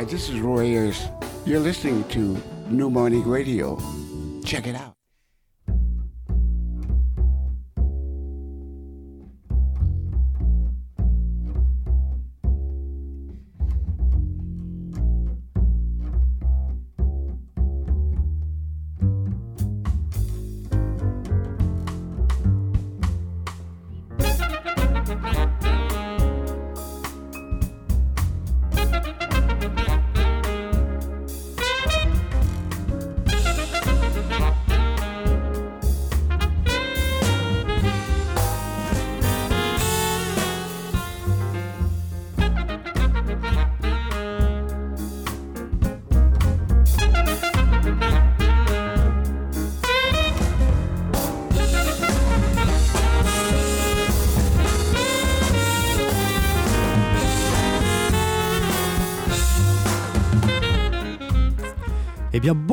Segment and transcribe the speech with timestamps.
[0.00, 1.08] Hi, this is Roy Ayers.
[1.44, 3.78] You're listening to New Morning Radio.
[4.42, 4.99] Check it out.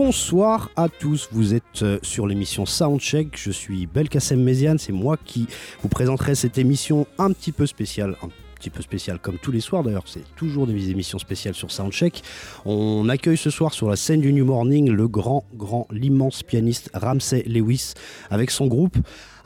[0.07, 5.17] Bonsoir à tous, vous êtes euh, sur l'émission Soundcheck, je suis Belkacem Méziane, c'est moi
[5.17, 5.47] qui
[5.81, 9.59] vous présenterai cette émission un petit peu spéciale, un petit peu spéciale comme tous les
[9.59, 9.83] soirs.
[9.83, 12.23] D'ailleurs, c'est toujours des émissions spéciales sur Soundcheck.
[12.63, 16.89] On accueille ce soir sur la scène du New Morning le grand, grand, l'immense pianiste
[16.93, 17.93] Ramsey Lewis
[18.29, 18.97] avec son groupe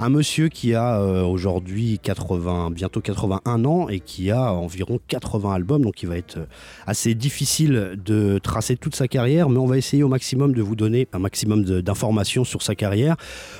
[0.02, 5.54] un monsieur qui a euh, aujourd'hui 80, bientôt 81 ans et qui a environ 80
[5.54, 6.46] albums, donc il va être euh,
[6.88, 10.76] assez difficile de tracer toute sa carrière, mais on va essayer au maximum de vous
[10.76, 13.16] donner un maximum d'informations sur sa carrière.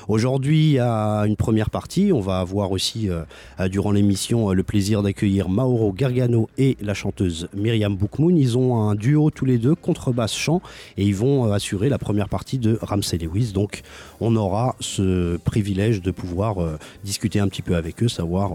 [0.08, 3.24] Aujourd'hui, il y a une première partie, on va avoir aussi euh,
[3.70, 8.36] durant l'émission le plaisir d'accueillir Mauro Gargano et la chanteuse Myriam Boukmoun.
[8.36, 10.64] Ils ont un duo tous les deux, contrebasse chant,
[10.98, 13.52] et ils vont assurer la première partie de Ramsey Lewis.
[13.54, 13.84] Donc
[14.20, 18.52] on aura ce privilège de pouvoir euh, discuter un petit peu avec eux, savoir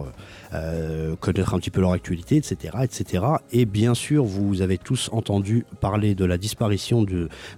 [0.54, 3.24] euh, euh, connaître un petit peu leur actualité, etc., etc.
[3.52, 7.04] Et bien sûr, vous avez tous entendu parler de la disparition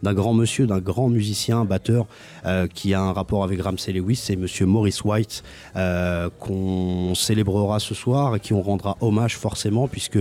[0.02, 2.06] d'un grand monsieur, d'un grand musicien, batteur,
[2.74, 5.42] qui a un rapport avec Ramsey Lewis, c'est monsieur Maurice White,
[6.38, 10.18] qu'on célébrera ce soir et qui on rendra hommage forcément, puisque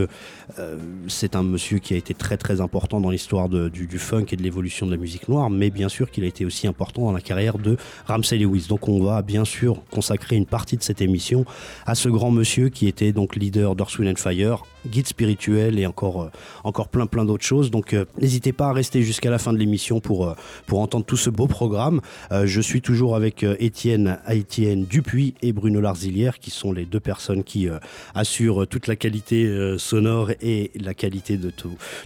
[1.07, 4.43] c'est un monsieur qui a été très très important dans l'histoire du, funk et de
[4.43, 7.21] l'évolution de la musique noire, mais bien sûr qu'il a été aussi important dans la
[7.21, 8.65] carrière de Ramsey Lewis.
[8.67, 11.45] Donc on va bien sûr consacrer une partie de cette émission
[11.85, 16.31] à ce grand monsieur qui était donc leader d'Earth, Fire, guide spirituel et encore, euh,
[16.63, 17.71] encore plein plein d'autres choses.
[17.71, 21.05] Donc euh, n'hésitez pas à rester jusqu'à la fin de l'émission pour, euh, pour entendre
[21.05, 22.01] tout ce beau programme.
[22.31, 27.43] je suis toujours avec Étienne Haïtienne Dupuis et Bruno Larzilière qui sont les deux personnes
[27.43, 27.67] qui
[28.15, 31.51] assurent toute la qualité sonore et la qualité de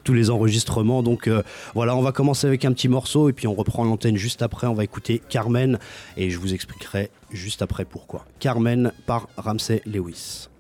[0.04, 1.04] tous les enregistrements.
[1.04, 1.30] Donc
[1.74, 4.68] voilà, on va commencer avec un petit morceau et puis on reprend l'antenne juste après.
[4.68, 5.80] On va écouter Carmen
[6.18, 8.26] et je vous expliquerai juste après pourquoi.
[8.40, 10.51] Carmen par Ramsey Lewis.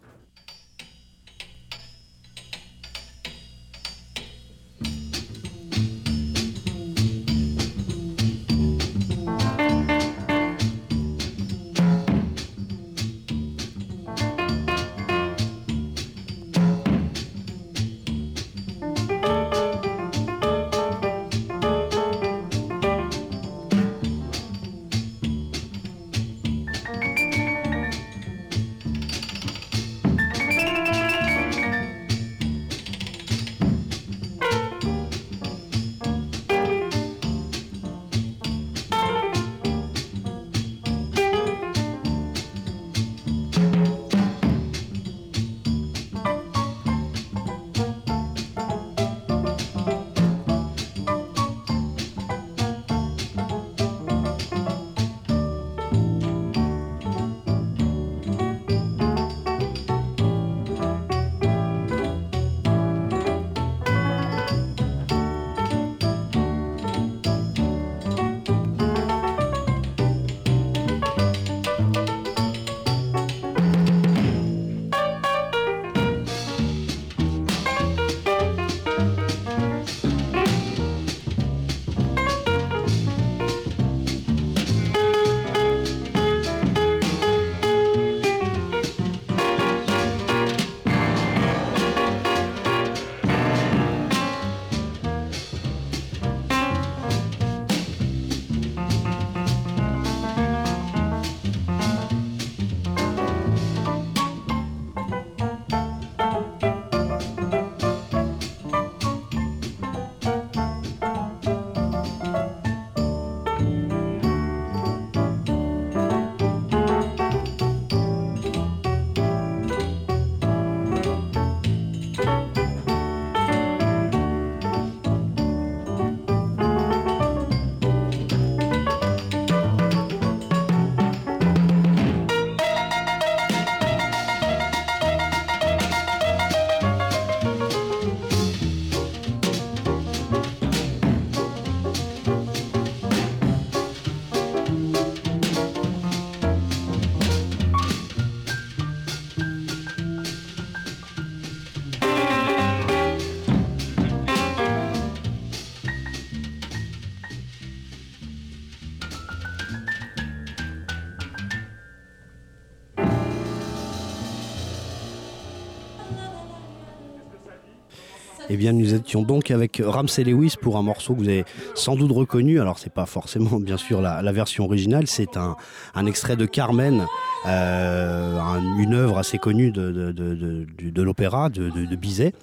[168.54, 171.96] Eh bien, nous étions donc avec Ramsey Lewis pour un morceau que vous avez sans
[171.96, 172.60] doute reconnu.
[172.60, 175.08] Alors, c'est pas forcément, bien sûr, la, version originale.
[175.08, 177.06] C'est un, extrait de Carmen,
[177.48, 178.38] euh,
[178.78, 182.34] une œuvre assez connue de, de, l'opéra de, Bizet.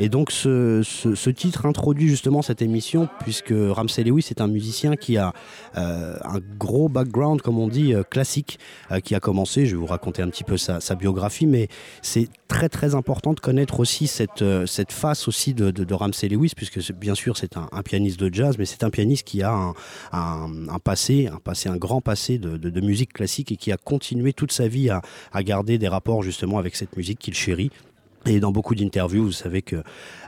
[0.00, 5.16] Et donc, ce, titre introduit justement cette émission, puisque Ramsey Lewis est un musicien qui
[5.16, 5.32] a
[5.76, 8.58] euh, un gros background, comme on dit, euh, classique,
[9.04, 9.66] qui a commencé.
[9.66, 11.68] Je vais vous raconter un petit peu sa, biographie, mais
[12.02, 16.92] c'est très très important de connaître aussi cette, cette face aussi de, Ramsey Lewis, puisque
[16.92, 19.52] bien sûr c'est un, pianiste de jazz, mais c'est un pianiste qui a
[20.12, 24.52] un, passé, un passé, un grand passé de, musique classique et qui a continué toute
[24.52, 27.70] sa vie à garder des rapports justement avec cette musique qu'il chérit.
[28.26, 29.76] Et dans beaucoup d'interviews, vous savez que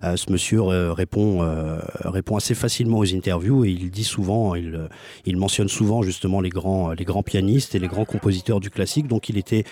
[0.05, 4.55] euh, ce monsieur euh, répond, euh, répond assez facilement aux interviews et il dit souvent,
[4.55, 4.89] il,
[5.27, 9.09] il mentionne souvent justement les grands, les grands pianistes et les grands compositeurs du classique.
[9.09, 9.65] Donc il était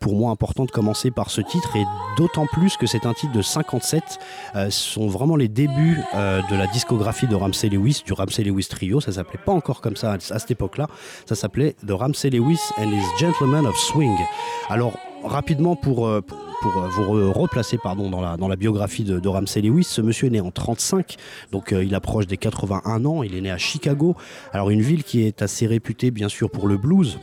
[0.00, 1.84] pour moi important de commencer par ce titre et
[2.16, 4.02] d'autant plus que c'est un titre de 57.
[4.54, 9.00] ce sont vraiment les débuts de la discographie de Ramsey Lewis, du Ramsey Lewis Trio.
[9.00, 10.88] Ça s'appelait pas encore comme ça à, cette époque-là.
[11.26, 14.16] Ça s'appelait The Ramsey Lewis and His Gentlemen of Swing.
[14.68, 16.08] Alors rapidement pour,
[16.60, 20.40] pour, euh, vous replacer dans, la, biographie de, de Ramsey Lewis, ce monsieur est né
[20.40, 21.16] en 35,
[21.52, 24.16] donc euh, il approche des 81 ans, il est né à Chicago,
[24.52, 27.18] alors une ville qui est assez réputée bien sûr pour le blues,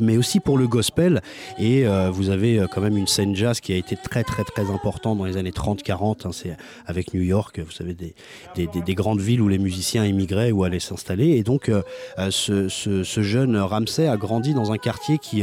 [0.00, 1.22] mais aussi pour le gospel.
[1.58, 4.44] Et euh, vous avez euh, quand même une scène jazz qui a été très très
[4.44, 6.26] très importante dans les années 30-40.
[6.26, 6.56] Hein, c'est
[6.86, 8.14] avec New York, vous savez, des,
[8.54, 11.30] des, des, grandes villes où les musiciens émigraient ou allaient s'installer.
[11.30, 11.82] Et donc euh,
[12.30, 15.42] ce, jeune Ramsey a grandi dans un quartier qui,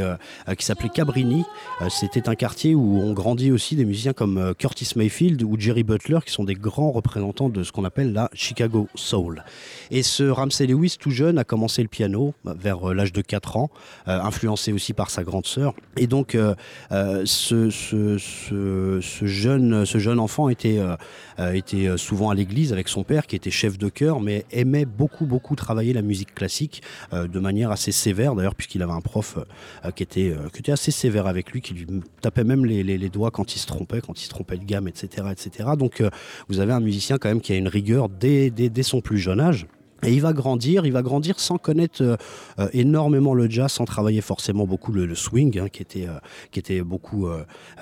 [0.58, 1.44] qui s'appelait Cabrini.
[1.90, 6.20] C'était un quartier où ont grandi aussi des musiciens comme Curtis Mayfield ou Jerry Butler,
[6.26, 9.44] qui sont des grands représentants de ce qu'on appelle la Chicago Soul.
[9.92, 13.70] Et ce Ramsey Lewis, tout jeune, a commencé le piano vers l'âge de 4 ans,
[14.48, 15.74] aussi par sa grande sœur.
[15.98, 16.56] Et donc, euh,
[16.92, 18.18] euh, ce, ce,
[19.00, 23.52] jeune, ce jeune enfant était, euh, était souvent à l'église avec son père, qui était
[23.52, 26.82] chef de chœur, mais aimait beaucoup, beaucoup travailler la musique classique
[27.12, 29.38] de manière assez sévère, d'ailleurs, puisqu'il avait un prof
[29.96, 31.88] qui, était, qui était assez sévère avec lui, qui lui
[32.22, 34.88] tapait même les, les, doigts quand il se trompait, quand il se trompait de gamme,
[34.88, 35.28] etc.
[35.32, 35.70] etc.
[35.78, 36.04] Donc,
[36.48, 39.20] vous avez un musicien quand même qui a une rigueur dès, dès, dès son plus
[39.20, 39.68] jeune âge.
[40.06, 42.16] Et il va grandir, il va grandir sans connaître euh,
[42.60, 46.20] euh, énormément le jazz, sans travailler forcément beaucoup le, swing, hein, qui était euh,
[46.52, 47.28] qui était beaucoup,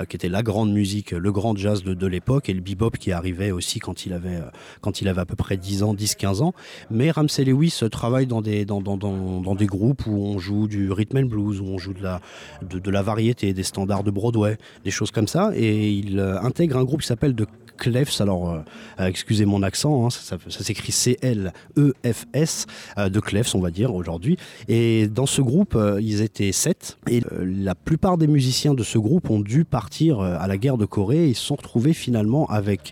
[0.09, 3.51] qui était la grande musique, le grand jazz de, l'époque, et le bebop qui arrivait
[3.51, 4.39] aussi quand il avait
[4.81, 6.53] quand il avait à peu près 10 ans, 10-15 ans.
[6.89, 10.91] Mais Ramsey Lewis travaille dans des dans, dans, dans, des groupes où on joue du
[10.91, 12.21] rhythm and blues, où on joue de la
[12.61, 16.77] de, de la variété, des standards de Broadway, des choses comme ça, et il intègre
[16.77, 17.45] un groupe qui s'appelle The
[17.81, 18.21] Clefs.
[18.21, 18.63] Alors
[18.99, 22.65] excusez mon accent, hein, ça, ça, s'écrit C L E F FS
[22.97, 24.37] euh, de Clefs, on va dire, aujourd'hui.
[24.67, 26.97] Et dans ce groupe, euh, ils étaient sept.
[27.09, 30.77] Et euh, la plupart des musiciens de ce groupe ont dû partir à la guerre
[30.77, 31.25] de Corée.
[31.25, 32.91] Et ils se sont retrouvés finalement avec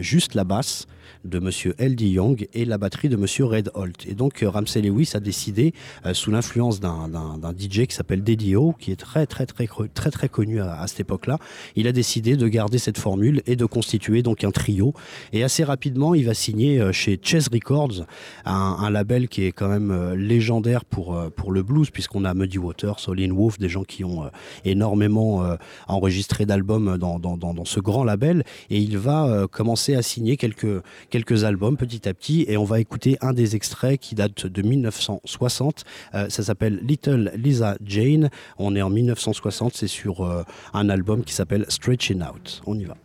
[0.00, 0.86] juste la basse,
[1.24, 2.06] de Monsieur L.D.
[2.06, 4.06] Young et la batterie de Monsieur Red Holt.
[4.08, 5.72] Et donc euh, Ramsey Lewis a décidé,
[6.04, 10.28] euh, sous l'influence d'un DJ qui s'appelle Dedio, qui est très très très très très
[10.28, 11.38] connu à, cette époque-là,
[11.74, 14.94] il a décidé de garder cette formule et de constituer donc un trio.
[15.32, 18.06] Et assez rapidement, il va signer euh, chez Chess Records,
[18.44, 23.00] un, label qui est quand même légendaire pour pour le blues, puisqu'on a Muddy Waters,
[23.00, 24.30] Solin Wolf, des gens qui ont
[24.64, 25.44] énormément
[25.88, 28.44] enregistré d'albums dans, dans, dans, ce grand label.
[28.70, 32.80] Et il va commencer à signer quelques quelques albums petit à petit et on va
[32.80, 35.84] écouter un des extraits qui date de 1960.
[36.14, 38.30] Euh, ça s'appelle Little Lisa Jane.
[38.58, 40.42] On est en 1960, c'est sur euh,
[40.74, 42.62] un album qui s'appelle Stretching Out.
[42.66, 42.96] On y va.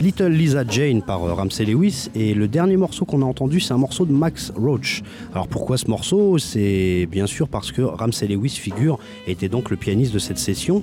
[0.00, 3.74] Little Lisa Jane par euh, Ramsey Lewis et le dernier morceau qu'on a entendu c'est
[3.74, 5.02] un morceau de Max Roach.
[5.34, 6.38] Alors pourquoi ce morceau?
[6.38, 10.82] C'est bien sûr parce que Ramsey Lewis figure était donc le pianiste de cette session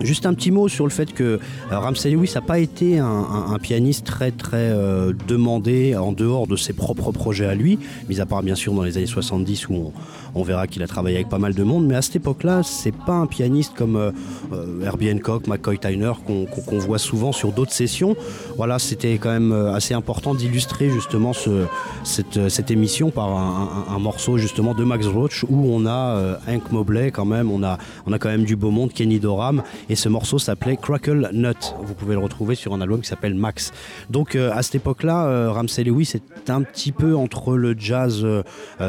[0.00, 1.38] Juste un petit mot sur le fait que euh,
[1.70, 6.72] Ramsey Lewis n'a pas été un, pianiste très très euh, demandé en dehors de ses
[6.72, 9.92] propres projets à lui, mis à part bien sûr dans les années 70 où
[10.34, 12.94] on, verra qu'il a travaillé avec pas mal de monde, mais à cette époque-là, c'est
[12.94, 18.16] pas un pianiste comme euh, Herbie Hancock, McCoy Tyner qu'on voit souvent sur d'autres sessions.
[18.56, 21.66] Voilà, c'était quand même assez important d'illustrer justement ce,
[22.04, 27.24] cette, émission par un, morceau justement de Max Roach où on a Hank Mobley quand
[27.24, 30.38] même, on a, on a quand même du beau monde, Kenny Dorham et ce morceau
[30.38, 31.74] s'appelait Crackle Nut.
[31.80, 33.72] Vous pouvez le retrouver sur un album qui s'appelle Max.
[34.10, 38.22] Donc euh, à cette époque-là, euh, Ramsey Lewis est un petit peu entre le jazz
[38.24, 38.42] euh,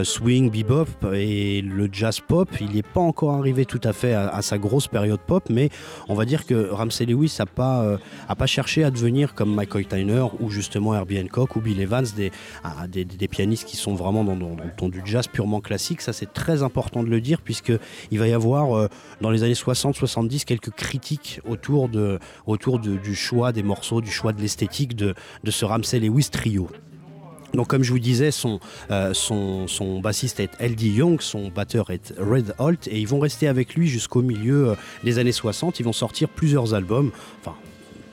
[0.04, 2.50] swing, bebop et le jazz pop.
[2.60, 5.70] Il n'est pas encore arrivé tout à fait à, sa grosse période pop, mais
[6.08, 7.98] on va dire que Ramsey Lewis n'a pas,
[8.46, 12.32] cherché à devenir comme Michael Tyner ou justement Herbie Hancock ou Bill Evans, des,
[12.64, 12.88] ah,
[13.30, 16.02] pianistes qui sont vraiment dans, dans, du jazz purement classique.
[16.02, 17.74] Ça c'est très important de le dire puisque
[18.12, 18.90] il va y avoir
[19.22, 24.34] dans les années 60-70 quelques critique autour, de, autour du choix des morceaux, du choix
[24.34, 26.68] de l'esthétique de, de ce Ramsey Lewis trio.
[27.54, 30.88] Donc comme je vous disais, son, euh, son, son, bassiste est L.D.
[30.88, 34.76] Young, son batteur est Red Holt, et ils vont rester avec lui jusqu'au milieu euh,
[35.04, 35.80] des années 60.
[35.80, 37.56] Ils vont sortir plusieurs albums, enfin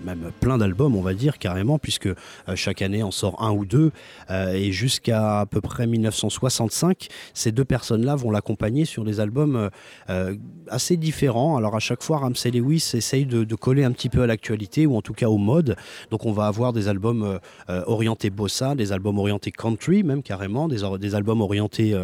[0.04, 2.14] même plein d'albums, on va dire carrément, puisque euh,
[2.54, 3.92] chaque année on sort un ou deux,
[4.30, 9.70] euh, et jusqu'à à peu près 1965, ces deux personnes-là vont l'accompagner sur des albums
[10.10, 10.36] euh,
[10.68, 11.56] assez différents.
[11.56, 14.96] Alors à chaque fois, Ramsey Lewis essaye de, coller un petit peu à l'actualité, ou
[14.96, 15.76] en tout cas au mode.
[16.10, 20.82] Donc on va avoir des albums orientés bossa, des albums orientés country, même carrément, des,
[21.00, 21.98] des albums orientés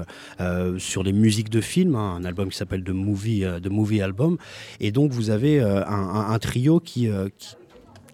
[0.78, 4.38] sur les musiques de films, hein, un album qui s'appelle The Movie, The Movie Album.
[4.81, 7.09] Et donc vous avez un, trio qui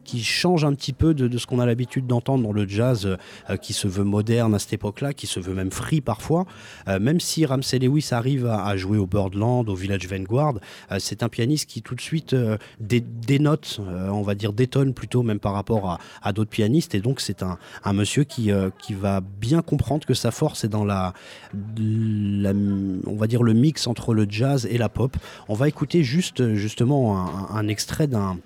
[0.08, 3.18] qui change un petit peu de, ce qu'on a l'habitude d'entendre dans le jazz
[3.50, 6.46] euh, qui se veut moderne à cette époque-là, qui se veut même free parfois.
[6.88, 10.54] Euh, même si Ramsey Lewis arrive à, jouer au Birdland, au Village Vanguard,
[10.92, 12.34] euh, c'est un pianiste qui tout de suite
[12.80, 16.94] dénote, on va dire détonne plutôt même par rapport à, d'autres pianistes.
[16.94, 17.58] Et donc c'est un,
[17.92, 18.50] monsieur qui,
[18.92, 21.12] va bien comprendre que sa force est dans la,
[21.54, 25.14] on va dire le mix entre le jazz et la pop.
[25.48, 28.38] On va écouter juste justement un, un extrait d'un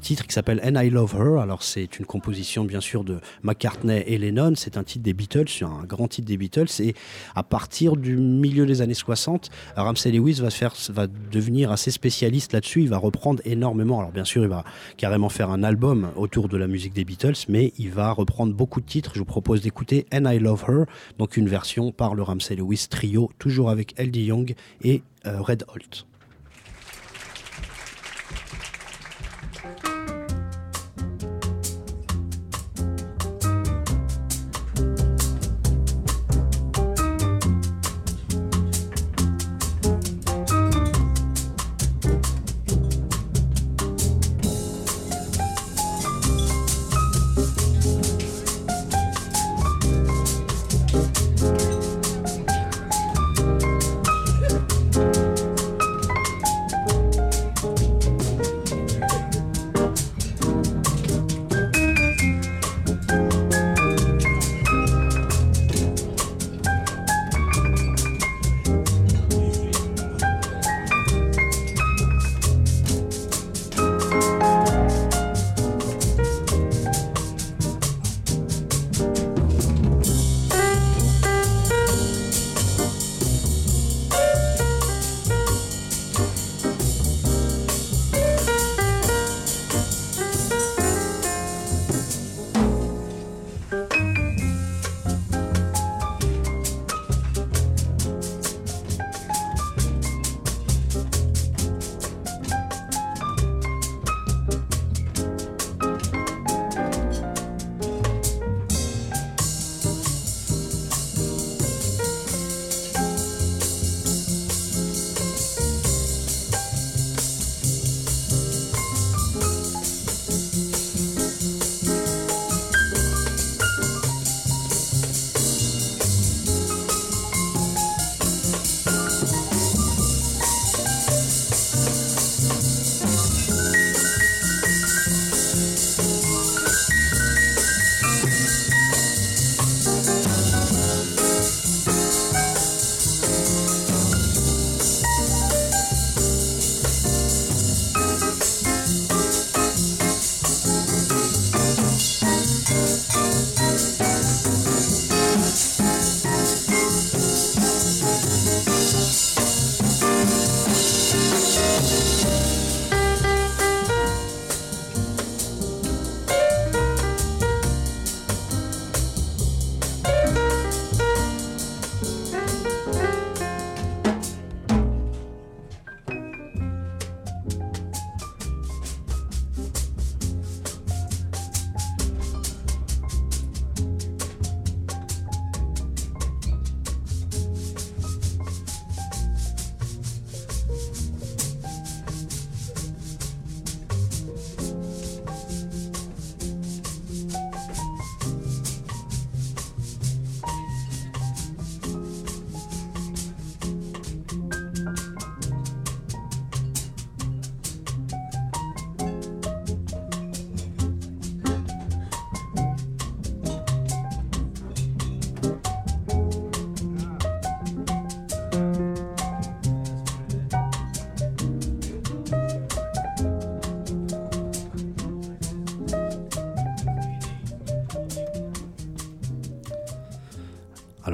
[0.00, 1.40] titre qui s'appelle And I Love Her.
[1.40, 4.52] Alors c'est une composition bien sûr de McCartney et Lennon.
[4.54, 6.68] C'est un titre des Beatles, un grand titre des Beatles.
[6.80, 6.94] Et
[7.34, 10.48] à partir du milieu des années 60, Ramsey Lewis va,
[10.90, 12.82] va devenir assez spécialiste là-dessus.
[12.82, 13.98] Il va reprendre énormément.
[13.98, 14.64] Alors bien sûr, il va
[14.96, 18.80] carrément faire un album autour de la musique des Beatles, mais il va reprendre beaucoup
[18.80, 19.12] de titres.
[19.14, 20.84] Je vous propose d'écouter And I Love Her,
[21.18, 24.20] donc une version par le Ramsey Lewis trio, toujours avec L.D.
[24.20, 26.06] Young et euh, Red Holt.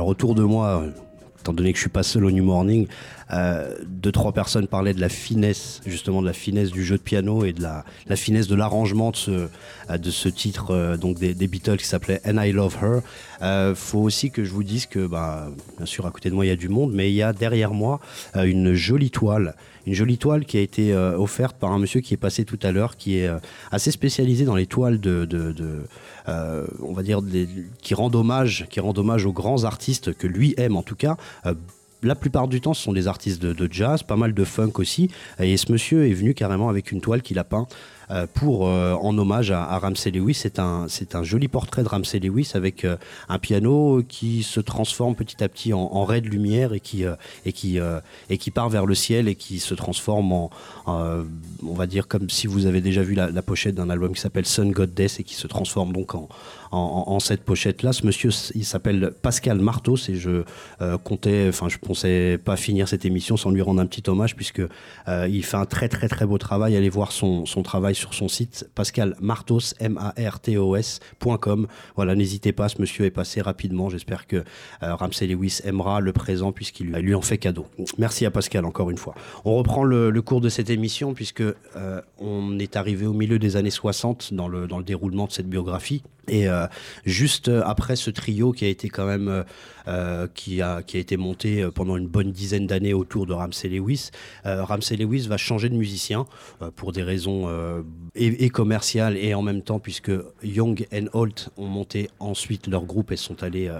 [0.02, 0.84] Alors autour de moi,
[1.38, 2.88] étant donné que je suis pas seul au New Morning,
[3.30, 7.02] euh, deux trois personnes parlaient de la finesse, justement de la finesse du jeu de
[7.02, 7.84] piano et de la,
[8.16, 9.48] finesse de l'arrangement de ce,
[9.88, 13.00] de ce titre euh, donc des, Beatles qui s'appelait And I Love Her.
[13.42, 16.46] Euh, faut aussi que je vous dise que, bah, bien sûr, à côté de moi
[16.46, 18.00] il y a du monde, mais il y a derrière moi
[18.36, 22.00] euh, une jolie toile, une jolie toile qui a été euh, offerte par un monsieur
[22.00, 23.30] qui est passé tout à l'heure, qui est
[23.70, 25.26] assez spécialisé dans les toiles de,
[26.26, 27.20] on va dire,
[27.82, 31.16] qui rend hommage, qui rend hommage aux grands artistes que lui aime en tout cas
[32.02, 35.10] la plupart du temps, ce sont des artistes de, jazz, pas mal de funk aussi.
[35.38, 37.66] Et ce monsieur est venu carrément avec une toile qu'il a peint
[38.10, 40.34] euh, pour euh, en hommage à, Ramsey Lewis.
[40.34, 40.86] C'est un,
[41.22, 42.96] joli portrait de Ramsey Lewis avec euh,
[43.28, 47.04] un piano qui se transforme petit à petit en, en raie de lumière et qui,
[48.52, 50.50] part vers le ciel et qui se transforme en,
[50.86, 51.22] en
[51.64, 54.20] on va dire, comme si vous avez déjà vu la, la pochette d'un album qui
[54.20, 56.28] s'appelle Sun God Death et qui se transforme donc en,
[56.72, 57.92] en, cette pochette-là.
[57.92, 60.44] Ce monsieur, il s'appelle Pascal Martos et je
[60.80, 64.34] euh, comptais, enfin, je pensais pas finir cette émission sans lui rendre un petit hommage
[64.34, 64.62] puisque
[65.08, 66.76] euh, il fait un très très très beau travail.
[66.76, 71.66] Allez voir son, son travail sur son site Pascal Martos, M-A-R-T-O-S.com.
[71.96, 73.90] Voilà, n'hésitez pas, ce monsieur est passé rapidement.
[73.90, 74.36] J'espère que
[74.82, 77.66] euh, Ramsey Lewis aimera le présent puisqu'il lui, lui en fait cadeau.
[77.98, 79.14] Merci à Pascal encore une fois.
[79.44, 83.38] On reprend le, le cours de cette émission puisque euh, on est arrivé au milieu
[83.38, 86.02] des années 60 dans le, dans le déroulement de cette biographie.
[86.28, 86.66] Et euh,
[87.04, 89.44] juste après ce trio qui a été quand même euh, euh,
[90.34, 94.10] qui, a, qui a été monté pendant une bonne dizaine d'années autour de Ramsey Lewis,
[94.46, 96.26] euh, Ramsey Lewis va changer de musicien
[96.60, 97.82] euh, pour des raisons euh,
[98.14, 103.12] et, commerciales et en même temps puisque Young and Holt ont monté ensuite leur groupe
[103.12, 103.70] et sont allés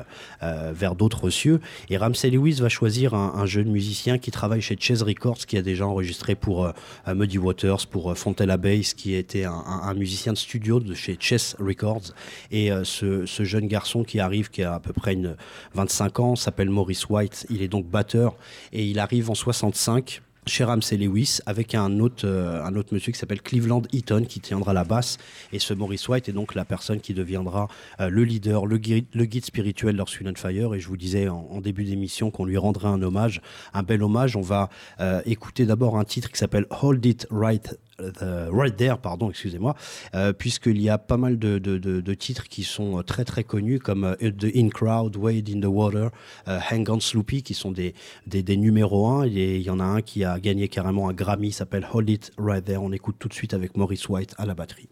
[0.40, 1.60] vers d'autres cieux.
[1.90, 5.56] Et Ramsey Lewis va choisir un, un, jeune musicien qui travaille chez Chess Records qui
[5.58, 6.72] a déjà enregistré pour
[7.06, 12.12] Muddy Waters, pour Fontella Bass qui était un, musicien de studio de chez Chess Records.
[12.50, 15.36] Et euh, ce, ce, jeune garçon qui arrive, qui a à peu près une
[15.74, 17.46] 25 ans, s'appelle Maurice White.
[17.50, 18.34] Il est donc batteur
[18.72, 23.12] et il arrive en 65 chez Ramsey Lewis avec un autre, euh, un autre monsieur
[23.12, 25.18] qui s'appelle Cleveland Eaton qui tiendra la basse
[25.52, 27.68] et ce Maurice White est donc la personne qui deviendra
[28.00, 31.60] euh, le leader, le guide, spirituel d'Earth, Wind Fire et je vous disais en, en
[31.60, 33.40] début d'émission qu'on lui rendrait un hommage,
[33.72, 34.36] un bel hommage.
[34.36, 34.68] On va
[35.00, 39.74] euh, écouter d'abord un titre qui s'appelle Hold It Right Uh, right There, pardon, excusez-moi,
[40.14, 44.04] euh, puisqu'il y a pas mal de, de, titres qui sont très très connus comme
[44.04, 46.10] euh, The In Crowd, Wade in the Water,
[46.48, 47.94] euh, Hang on Sloopy, qui sont des,
[48.26, 49.26] des, des numéros 1.
[49.26, 52.32] Et il y en a un qui a gagné carrément un Grammy, s'appelle Hold It
[52.38, 52.78] Right There.
[52.78, 54.88] On écoute tout de suite avec Maurice White à la batterie.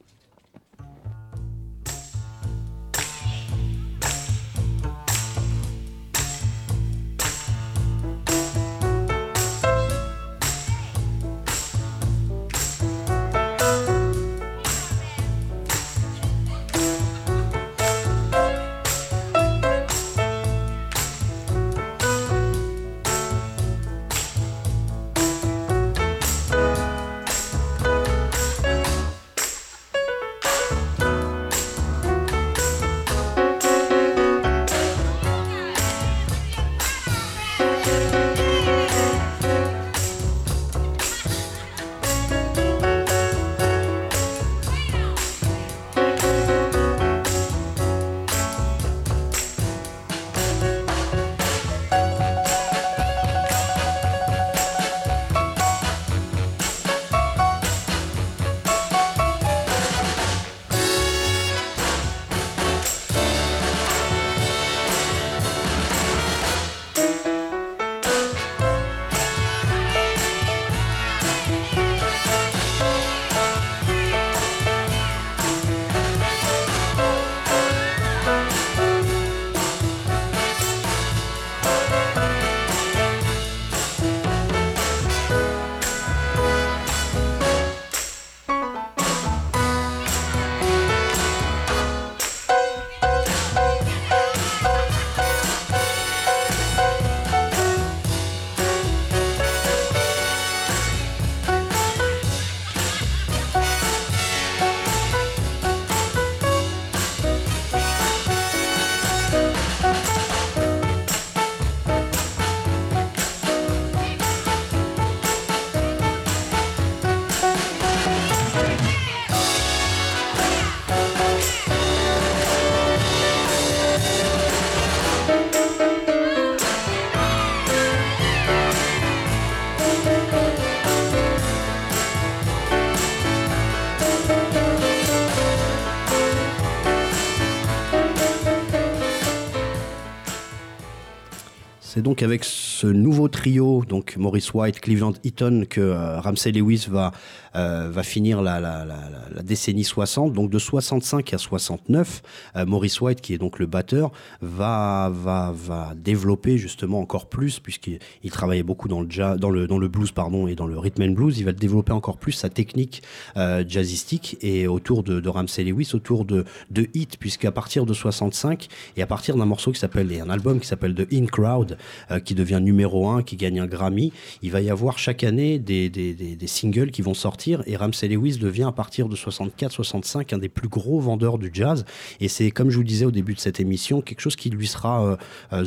[142.01, 146.87] C'est donc avec ce nouveau trio, donc Maurice White, Cleveland Eaton, que euh, Ramsey Lewis
[146.89, 147.13] va,
[147.55, 148.97] va finir la, la, la,
[149.35, 150.33] la, décennie 60.
[150.33, 152.23] Donc de 65 à 69,
[152.57, 157.59] euh, Maurice White, qui est donc le batteur, va, va, va développer justement encore plus,
[157.59, 160.67] puisqu'il il travaillait beaucoup dans le, jazz, dans, le, dans le blues pardon, et dans
[160.67, 161.39] le rhythm and blues.
[161.39, 163.03] Il va développer encore plus sa technique
[163.37, 167.95] euh, jazzistique et autour de, de Ramsey Lewis, autour de, de hit, puisqu'à partir de
[167.95, 171.27] 65 et à partir d'un morceau qui s'appelle, et un album qui s'appelle The In
[171.27, 171.79] Crowd,
[172.11, 175.59] euh, qui devient numéro 1, qui gagne un Grammy, il va y avoir chaque année
[175.59, 180.35] des, des, des singles qui vont sortir et Ramsey Lewis devient à partir de 64-65
[180.35, 181.85] un des plus gros vendeurs du jazz.
[182.21, 184.67] Et c'est, comme je vous disais au début de cette émission, quelque chose qui lui
[184.67, 185.05] sera...
[185.05, 185.17] Euh,
[185.53, 185.65] euh,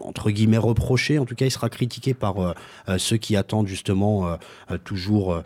[0.00, 4.36] entre guillemets reproché, en tout cas il sera critiqué par euh, ceux qui attendent justement
[4.82, 5.40] toujours,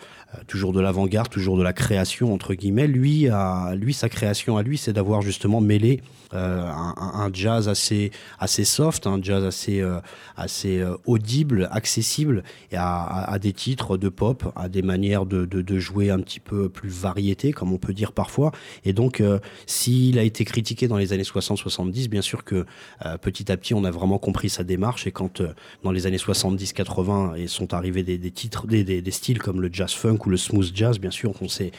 [0.46, 2.86] toujours de l'avant-garde, toujours de la création entre guillemets.
[2.86, 6.00] Lui, à, lui sa création à lui, c'est d'avoir justement mêlé
[6.34, 10.00] euh, un, jazz assez, assez soft, un jazz assez, euh,
[10.36, 15.78] assez euh, audible, accessible, et à, des titres de pop, à des manières de, de,
[15.78, 18.52] jouer un petit peu plus variété, comme on peut dire parfois.
[18.84, 22.66] Et donc, euh, s'il a été critiqué dans les années 60-70, bien sûr que
[23.04, 25.06] euh, petit à petit, on a vraiment compris sa démarche.
[25.06, 25.42] Et quand
[25.82, 30.17] dans les années 70-80 sont arrivés des, titres, des, des, styles comme le jazz funk
[30.26, 31.72] ou le smooth jazz, bien sûr, on s'est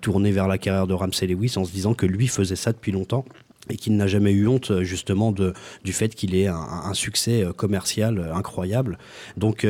[0.00, 2.92] tourné vers la carrière de Ramsey Lewis en se disant que lui faisait ça depuis
[2.92, 3.24] longtemps
[3.70, 7.52] et qu'il n'a jamais eu honte euh, justement du fait qu'il ait un, succès euh,
[7.52, 8.98] commercial euh, incroyable.
[9.36, 9.66] Donc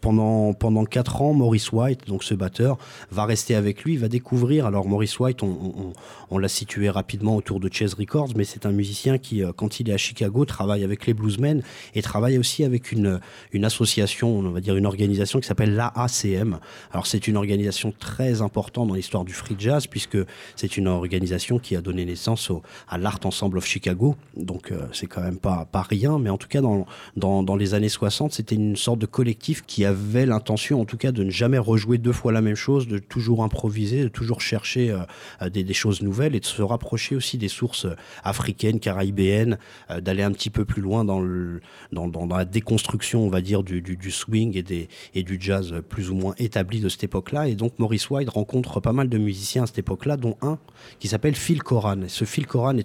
[0.00, 2.78] pendant pendant quatre ans, Maurice White, donc ce batteur,
[3.10, 4.66] va rester avec lui, va découvrir.
[4.66, 5.92] Alors Maurice White, on, on,
[6.30, 9.90] on l'a situé rapidement autour de Chess Records, mais c'est un musicien qui, quand il
[9.90, 11.62] est à Chicago, travaille avec les bluesmen
[11.94, 13.20] et travaille aussi avec une
[13.52, 16.58] une association, on va dire une organisation qui s'appelle l'AACM.
[16.92, 20.18] Alors c'est une organisation très importante dans l'histoire du free jazz puisque
[20.54, 24.86] c'est une organisation qui a donné naissance au, à l'art Ensemble of Chicago, donc euh,
[24.92, 27.88] c'est quand même pas, pas rien, mais en tout cas dans, dans, dans les années
[27.88, 31.58] 60, c'était une sorte de collectif qui avait l'intention en tout cas de ne jamais
[31.58, 35.74] rejouer deux fois la même chose, de toujours improviser, de toujours chercher euh, des, des,
[35.74, 37.86] choses nouvelles et de se rapprocher aussi des sources
[38.24, 39.58] africaines, caribéennes,
[39.90, 41.60] euh, d'aller un petit peu plus loin dans, le,
[41.92, 45.38] dans, dans, la déconstruction, on va dire, du, du, du swing et, des, et du
[45.40, 47.48] jazz plus ou moins établi de cette époque-là.
[47.48, 50.58] Et donc Maurice White rencontre pas mal de musiciens à cette époque-là, dont un
[50.98, 52.02] qui s'appelle Phil Coran.
[52.02, 52.82] Et ce Phil Coran est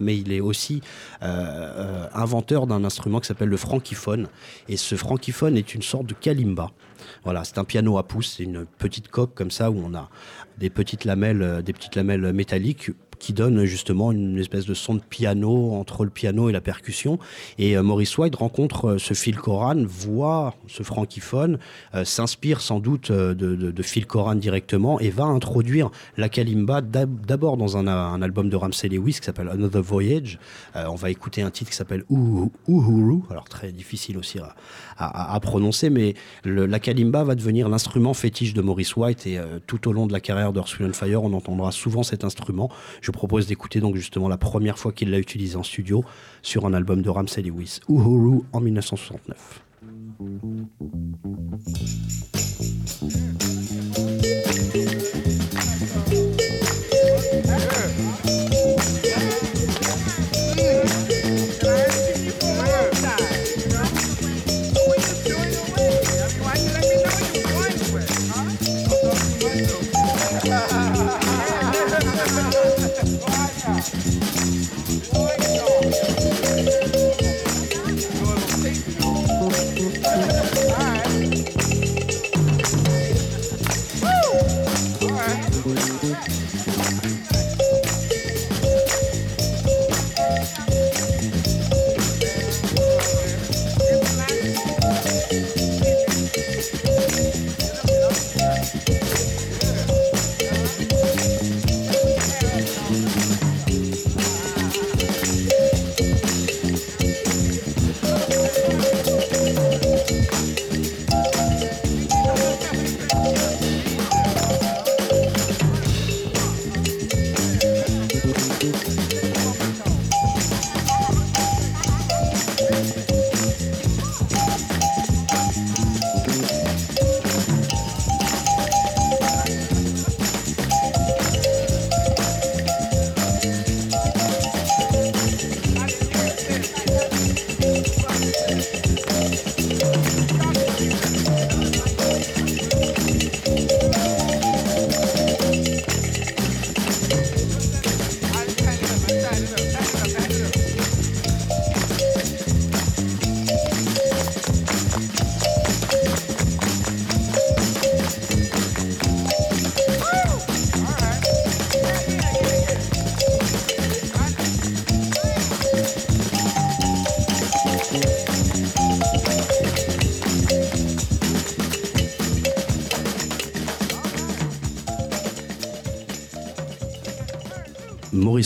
[0.00, 0.82] mais il est aussi
[1.22, 4.28] euh, euh, inventeur d'un instrument qui s'appelle le frankiphone.
[4.68, 6.70] Et ce frankiphone est une sorte de kalimba.
[7.24, 10.08] Voilà, c'est un piano à pouce, c'est une petite coque comme ça où on a
[10.58, 15.00] des petites lamelles, des petites lamelles métalliques qui donne justement une espèce de son de
[15.00, 17.18] piano entre le piano et la percussion.
[17.58, 21.58] Et euh, Maurice White rencontre euh, ce Phil Coran, voit ce frankiphone,
[21.94, 27.56] euh, s'inspire sans doute de, de, Phil Coran directement et va introduire la kalimba d'abord
[27.56, 27.86] dans un,
[28.22, 30.38] album de Ramsey Lewis qui s'appelle Another Voyage.
[30.74, 34.54] On va écouter un titre qui s'appelle Uhuru, alors très difficile aussi à,
[34.98, 39.88] à, prononcer, mais la kalimba va devenir l'instrument fétiche de Maurice White et euh, tout
[39.88, 42.70] au long de la carrière d'Earth, Fire, on entendra souvent cet instrument.
[43.00, 46.04] Je propose d'écouter donc justement la première fois qu'il l'a utilisé en studio
[46.42, 49.62] sur un album de Ramsey Lewis, Uhuru en 1969.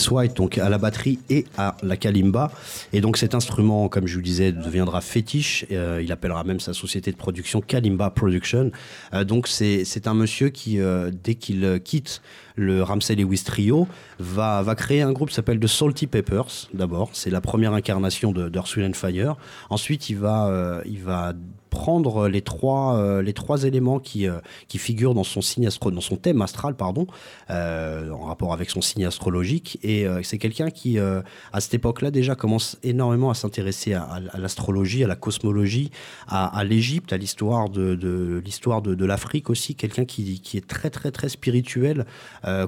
[0.01, 2.51] Maurice White donc à la batterie et à la kalimba.
[2.93, 5.65] Et donc cet instrument, comme je vous disais, deviendra fétiche.
[5.71, 8.71] Euh, il appellera même sa société de production Kalimba Production.
[9.15, 10.79] Euh, donc c'est un monsieur qui,
[11.23, 12.23] dès qu'il quitte
[12.57, 13.87] le Ramsey Lewis Trio,
[14.19, 17.11] va, va créer un groupe qui s'appelle The Salty Peppers, d'abord.
[17.13, 19.37] C'est la première incarnation de and Fire.
[19.71, 21.35] Ensuite, il va, il va
[21.71, 25.91] prendre les trois, euh, les trois éléments qui, euh, qui figurent dans son, signe astro,
[25.91, 27.07] dans son thème astral, pardon,
[27.49, 29.79] euh, en rapport avec son signe astrologique.
[29.83, 35.07] Et c'est quelqu'un qui, à cette époque-là, déjà commence énormément à s'intéresser à, l'astrologie, à
[35.07, 35.91] la cosmologie,
[36.29, 39.75] à, l'Égypte, à l'histoire de, l'histoire de, l'Afrique aussi.
[39.75, 42.07] Quelqu'un qui, est très, très, très spirituel,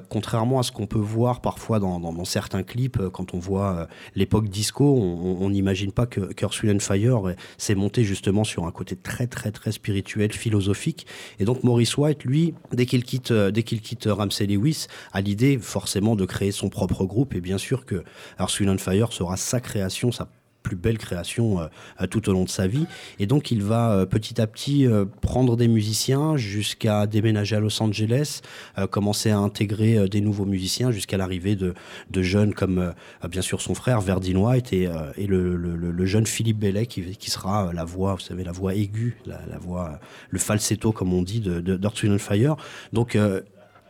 [0.09, 4.85] contrairement à ce qu'on peut voir parfois dans, certains clips, quand on voit l'époque disco,
[4.85, 9.71] on n'imagine pas que Curse Fire s'est monté justement sur un côté très très très
[9.71, 11.05] spirituel, philosophique.
[11.39, 15.21] Et donc Maurice White, lui, dès qu'il quitte, euh, dès qu'il quitte Ramsey Lewis, a
[15.21, 17.35] l'idée forcément de créer son propre groupe.
[17.35, 18.03] Et bien sûr que
[18.39, 20.27] Earth, Fire sera sa création, sa
[20.63, 22.87] plus belle création euh, tout au long de sa vie.
[23.19, 27.59] Et donc il va euh, petit à petit euh, prendre des musiciens jusqu'à déménager à
[27.59, 28.41] Los Angeles,
[28.89, 31.73] commencer à intégrer des nouveaux musiciens jusqu'à l'arrivée de,
[32.09, 32.93] de, jeunes comme
[33.29, 34.87] bien sûr son frère Verdine White et,
[35.27, 39.57] le, le, jeune Philippe Bellet qui, sera la voix, vous savez, la voix aiguë, la,
[39.59, 39.99] voix,
[40.29, 42.55] le falsetto comme on dit de, de Fire.
[42.93, 43.17] Donc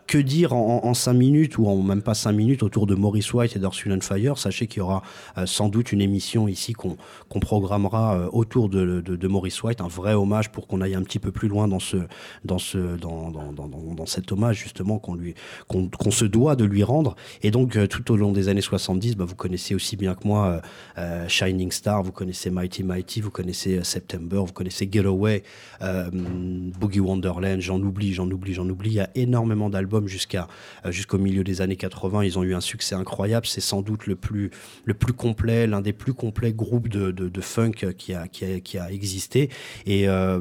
[0.07, 3.55] que dire en, cinq minutes ou en même pas cinq minutes autour de Maurice White
[3.55, 5.01] et d'Earth, Fire Sachez qu'il y aura
[5.37, 9.87] euh, sans doute une émission ici qu'on programmera euh, autour de, de, Maurice White, un
[9.87, 11.97] vrai hommage pour qu'on aille un petit peu plus loin dans ce
[12.43, 15.33] dans ce dans, dans, dans, cet hommage justement qu'on lui
[15.67, 17.15] qu'on se doit de lui rendre.
[17.41, 20.27] Et donc euh, tout au long des années 70, bah, vous connaissez aussi bien que
[20.27, 20.61] moi
[21.27, 25.43] Shining Star, vous connaissez Mighty Mighty, vous connaissez September, vous connaissez Getaway,
[25.79, 28.91] Boogie Wonderland, j'en oublie, j'en oublie, j'en oublie.
[28.91, 30.47] Il y a énormément d'albums jusqu'à
[30.85, 32.23] euh, jusqu'au milieu des années 80.
[32.23, 33.45] Ils ont eu un succès incroyable.
[33.45, 34.51] C'est sans doute le plus
[34.85, 38.59] le plus complet, l'un des plus complets groupes de, de, funk qui a, qui a,
[38.59, 39.49] qui a existé.
[39.85, 40.39] Et euh,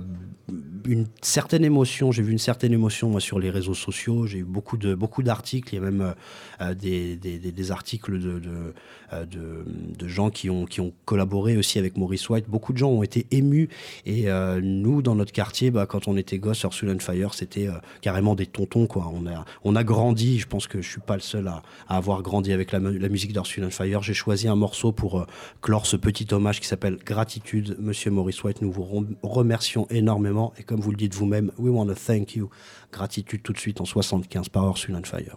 [0.86, 2.12] une certaine émotion.
[2.12, 4.26] J'ai vu une certaine émotion moi sur les réseaux sociaux.
[4.26, 5.74] J'ai eu beaucoup de beaucoup d'articles.
[5.74, 6.14] Il y a même
[6.61, 9.64] euh, des, des, articles de, de,
[9.96, 12.48] de, gens qui ont qui ont collaboré aussi avec Maurice White.
[12.48, 13.68] Beaucoup de gens ont été émus.
[14.07, 14.26] Et
[14.62, 17.68] nous, dans notre quartier, bah, quand on était gosse, sur Sullen Fire, c'était
[18.00, 19.11] carrément des tontons quoi.
[19.12, 20.38] On a on a grandi.
[20.38, 23.49] Je pense que je suis pas le seul à, avoir grandi avec la, musique d'Earth,
[23.70, 24.03] Fire.
[24.03, 25.26] J'ai choisi un morceau pour euh,
[25.61, 27.76] clore ce petit hommage qui s'appelle Gratitude.
[27.78, 30.53] Monsieur Maurice White, nous vous remercions énormément.
[30.59, 32.51] Et comme vous le dites vous-même, we want to thank you.
[32.93, 35.36] Gratitude tout de suite en 75 par Earth, Fire.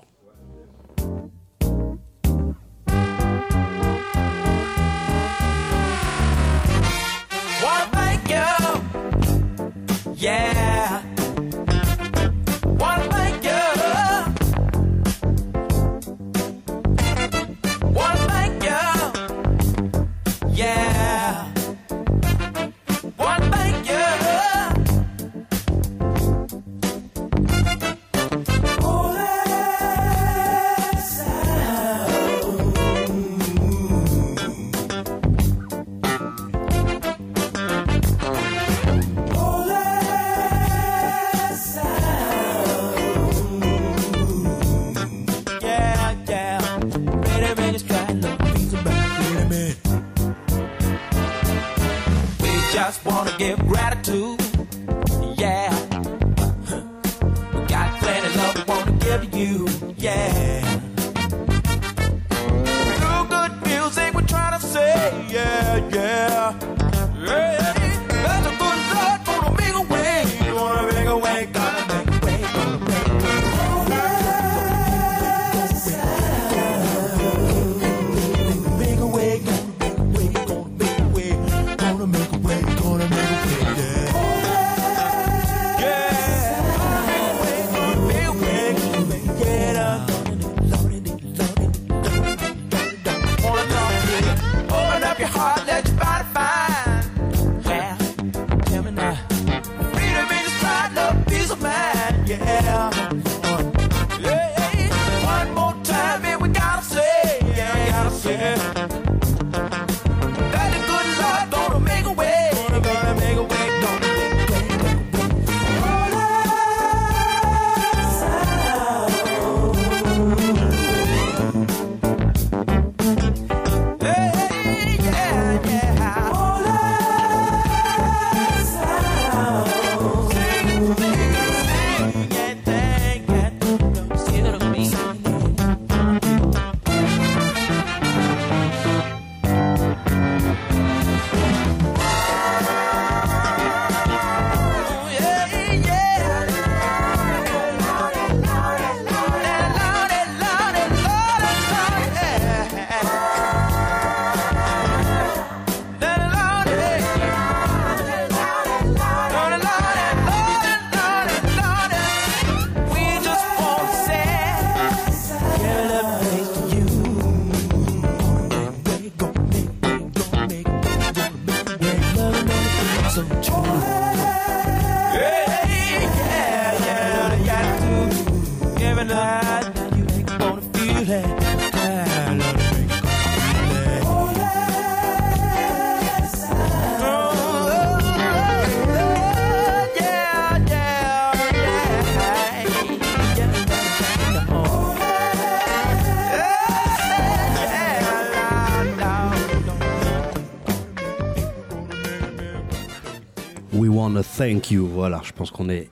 [204.47, 204.87] Thank you.
[204.87, 205.89] Voilà, je pense qu'on est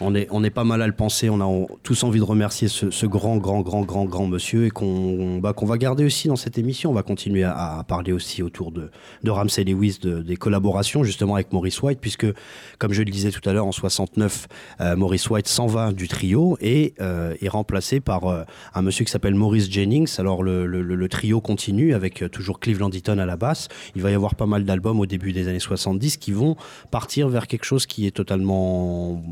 [0.00, 1.30] on est, on est pas mal à le penser.
[1.86, 5.66] Tous envie de remercier ce, grand, grand, grand, grand, grand monsieur et qu'on bah, qu'on
[5.66, 6.90] va garder aussi dans cette émission.
[6.90, 8.90] On va continuer à, parler aussi autour de,
[9.22, 12.26] de Ramsey Lewis, de, des collaborations justement avec Maurice White, puisque,
[12.78, 14.48] comme je le disais tout à l'heure, en 69,
[14.80, 18.42] euh, Maurice White s'en va du trio et euh, est remplacé par euh,
[18.74, 20.12] un monsieur qui s'appelle Maurice Jennings.
[20.18, 23.68] Alors le, le, le, trio continue avec toujours Cleveland Eaton à la basse.
[23.94, 26.56] Il va y avoir pas mal d'albums au début des années 70 qui vont
[26.90, 29.22] partir vers quelque chose qui est totalement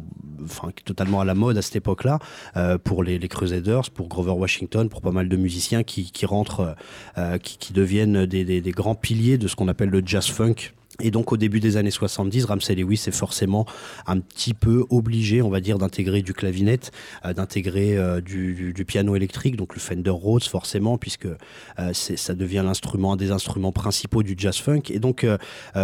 [0.44, 2.18] enfin, totalement à la mode à cette époque-là,
[2.57, 6.26] euh, pour les, les, Crusaders, pour Grover Washington, pour pas mal de musiciens qui, qui
[6.26, 6.76] rentrent,
[7.18, 10.26] euh, qui, qui, deviennent des, des, des, grands piliers de ce qu'on appelle le jazz
[10.26, 13.66] funk et donc au début des années 70, Ramsey Lewis est forcément
[14.07, 16.92] un petit peu obligé, on va dire, d'intégrer du clavinette,
[17.24, 22.62] euh, d'intégrer euh, du, piano électrique, donc le Fender Rhodes forcément, puisque euh, ça devient
[22.64, 24.82] l'instrument, un des instruments principaux du jazz funk.
[24.90, 25.26] Et donc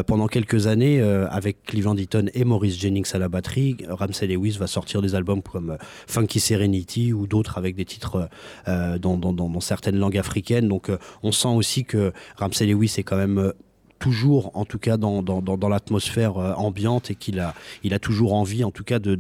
[0.07, 4.67] pendant quelques années, avec Cleveland Eaton et Maurice Jennings à la batterie, Ramsey Lewis va
[4.67, 8.29] sortir des albums comme Funky Serenity ou d'autres avec des titres
[8.67, 10.69] dans, dans, certaines langues africaines.
[10.69, 10.91] Donc
[11.23, 13.53] on sent aussi que Ramsey Lewis est quand même
[14.01, 18.01] toujours, en tout cas, dans, dans, dans, l'atmosphère euh, ambiante et qu'il a, il a
[18.01, 19.15] toujours envie, en tout cas, de,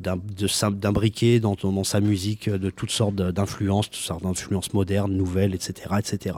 [0.00, 5.94] d'imbriquer dans, dans sa musique de toutes sortes d'influences, toutes sortes d'influences modernes, nouvelles, etc.,
[5.98, 6.36] etc.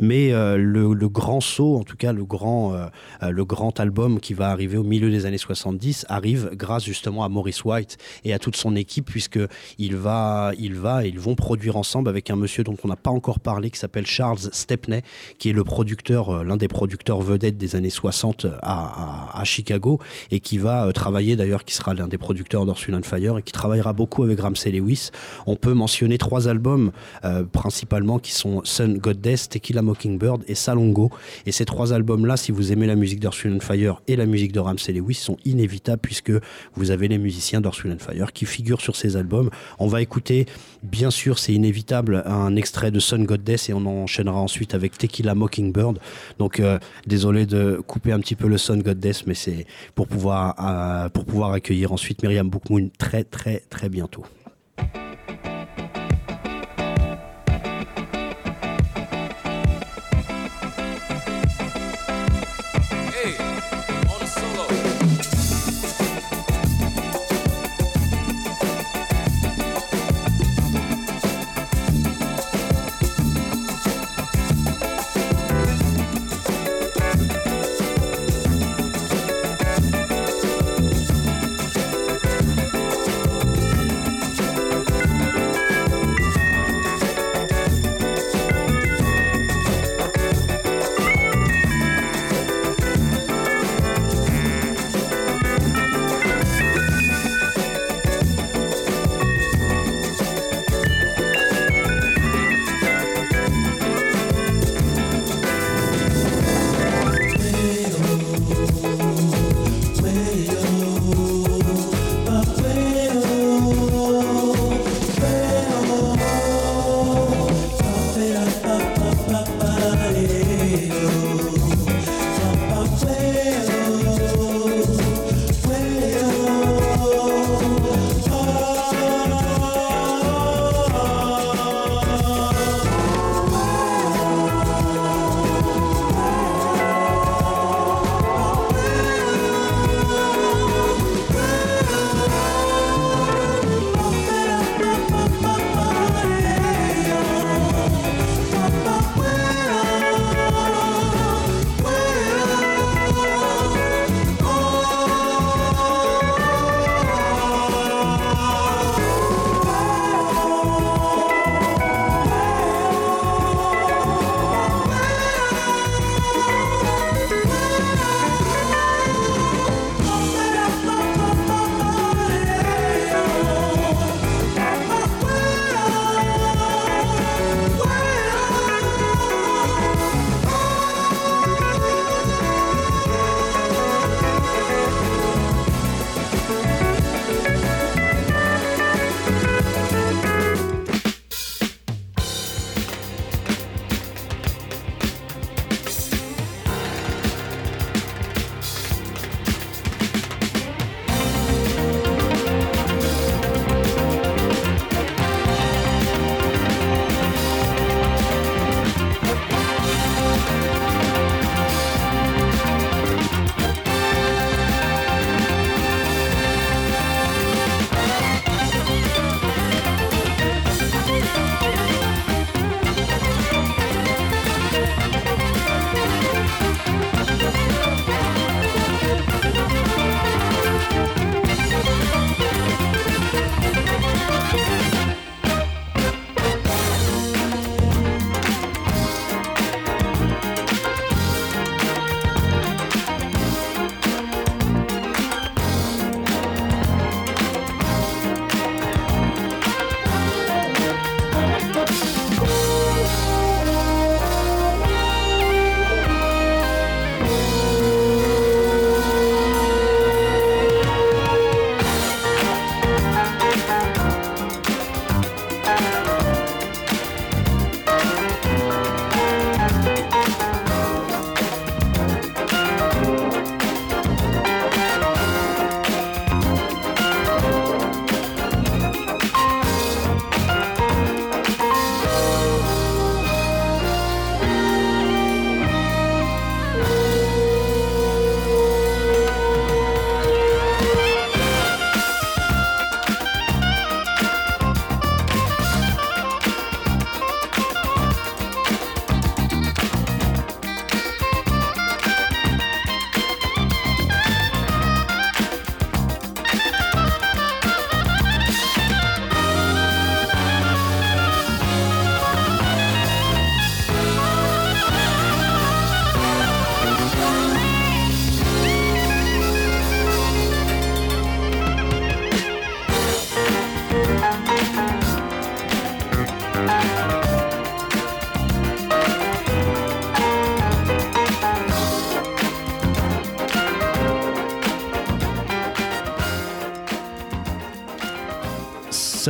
[0.00, 2.86] Mais euh, le, grand saut, en tout cas, le grand, euh,
[3.22, 7.24] euh, le grand album qui va arriver au milieu des années 70 arrive grâce justement
[7.24, 9.40] à Maurice White et à toute son équipe, puisque
[9.78, 13.10] il va, il va, ils vont produire ensemble avec un monsieur dont on n'a pas
[13.10, 15.02] encore parlé, qui s'appelle Charles Stepney,
[15.38, 20.00] qui est le producteur, euh, l'un des producteurs producteur vedette des années 60 à, Chicago
[20.32, 23.42] et qui va euh, travailler d'ailleurs, qui sera l'un des producteurs d'Orsul and Fire et
[23.42, 25.10] qui travaillera beaucoup avec Ramsey Lewis.
[25.46, 26.90] On peut mentionner trois albums
[27.24, 31.10] euh, principalement qui sont Sun Goddess, Tequila Mockingbird et Salongo.
[31.46, 34.50] Et ces trois albums-là, si vous aimez la musique d'Orsul and Fire et la musique
[34.50, 36.32] de Ramsey Lewis, sont inévitables puisque
[36.74, 39.50] vous avez les musiciens d'Orsul and Fire qui figurent sur ces albums.
[39.78, 40.46] On va écouter,
[40.82, 45.34] bien sûr, c'est inévitable, un extrait de Sun Goddess et on enchaînera ensuite avec Tequila
[45.34, 45.98] Mockingbird.
[46.38, 50.54] Donc euh, désolé de couper un petit peu le son Goddess, mais c'est pour pouvoir,
[50.58, 54.24] euh, pour pouvoir accueillir ensuite Myriam Boukmoun très très très bientôt.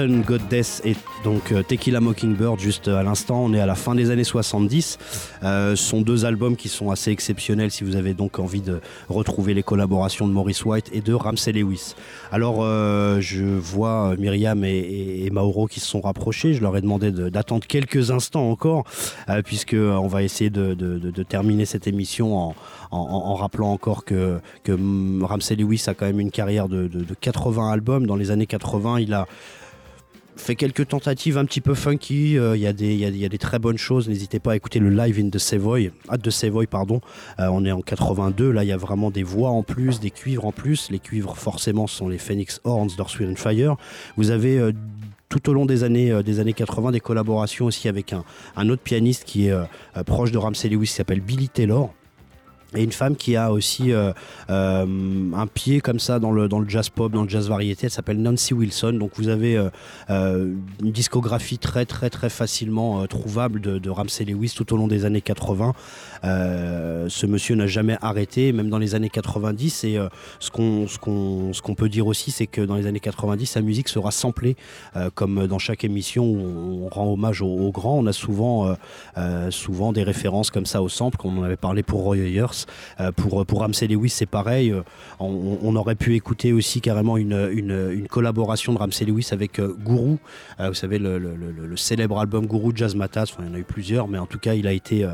[0.00, 3.44] Sun Goddess et donc euh, Tequila Mockingbird juste à l'instant.
[3.44, 4.98] On est à la fin des années 70.
[5.42, 8.80] Euh, ce sont deux albums qui sont assez exceptionnels si vous avez donc envie de
[9.10, 11.96] retrouver les collaborations de Maurice White et de Ramsey Lewis.
[12.32, 16.54] Alors euh, je vois Myriam et, Mauro qui se sont rapprochés.
[16.54, 18.84] Je leur ai demandé d'attendre quelques instants encore
[19.44, 22.54] puisque on va essayer de, terminer cette émission
[22.90, 24.72] en, rappelant encore que, que
[25.22, 26.88] Ramsey Lewis a quand même une carrière de,
[27.20, 28.06] 80 albums.
[28.06, 29.26] Dans les années 80, il a
[30.40, 32.38] fait quelques tentatives un petit peu funky.
[32.38, 34.08] Euh, il y, y, a des très bonnes choses.
[34.08, 35.92] N'hésitez pas à écouter le live in the Savoy.
[36.08, 37.00] Ah, de Savoy, pardon.
[37.38, 38.50] Euh, on est en 82.
[38.50, 40.90] Là, il y a vraiment des voix en plus, des cuivres en plus.
[40.90, 43.76] Les cuivres, forcément, sont les Phoenix Horns d'Earth, Fire.
[44.16, 44.58] Vous avez.
[44.58, 44.72] Euh,
[45.28, 48.24] tout au long des années, des années 80, des collaborations aussi avec un,
[48.56, 49.54] un autre pianiste qui est
[50.04, 51.94] proche de Ramsey Lewis, qui s'appelle Billy Taylor
[52.76, 54.12] et une femme qui a aussi euh,
[54.48, 54.86] euh,
[55.34, 57.86] un pied comme ça dans le, dans le jazz pop, dans le jazz variété.
[57.86, 58.92] Elle s'appelle Nancy Wilson.
[58.92, 59.56] Donc vous avez
[60.10, 65.04] euh, une discographie très très très facilement trouvable de, Ramsey Lewis tout au long des
[65.04, 65.72] années 80.
[66.22, 69.84] ce monsieur n'a jamais arrêté, même dans les années 90.
[69.84, 69.98] Et
[70.38, 73.62] ce qu'on ce qu'on qu'on peut dire aussi, c'est que dans les années 90, sa
[73.62, 74.56] musique sera samplée,
[75.14, 77.98] comme dans chaque émission où on, rend hommage aux, grands.
[77.98, 78.76] On a souvent
[79.50, 82.59] souvent des références comme ça au sample, comme on en avait parlé pour Roy Ayers.
[83.00, 84.70] Euh, pour, pour Ramsey Lewis, c'est pareil.
[84.70, 84.82] Euh,
[85.18, 90.16] on, aurait pu écouter aussi carrément une, collaboration de Ramsey Lewis avec euh, Guru.
[90.58, 93.30] vous savez, le, célèbre album Guru Jazz Matas.
[93.32, 95.06] Enfin, il y en a eu plusieurs, mais en tout cas, il a été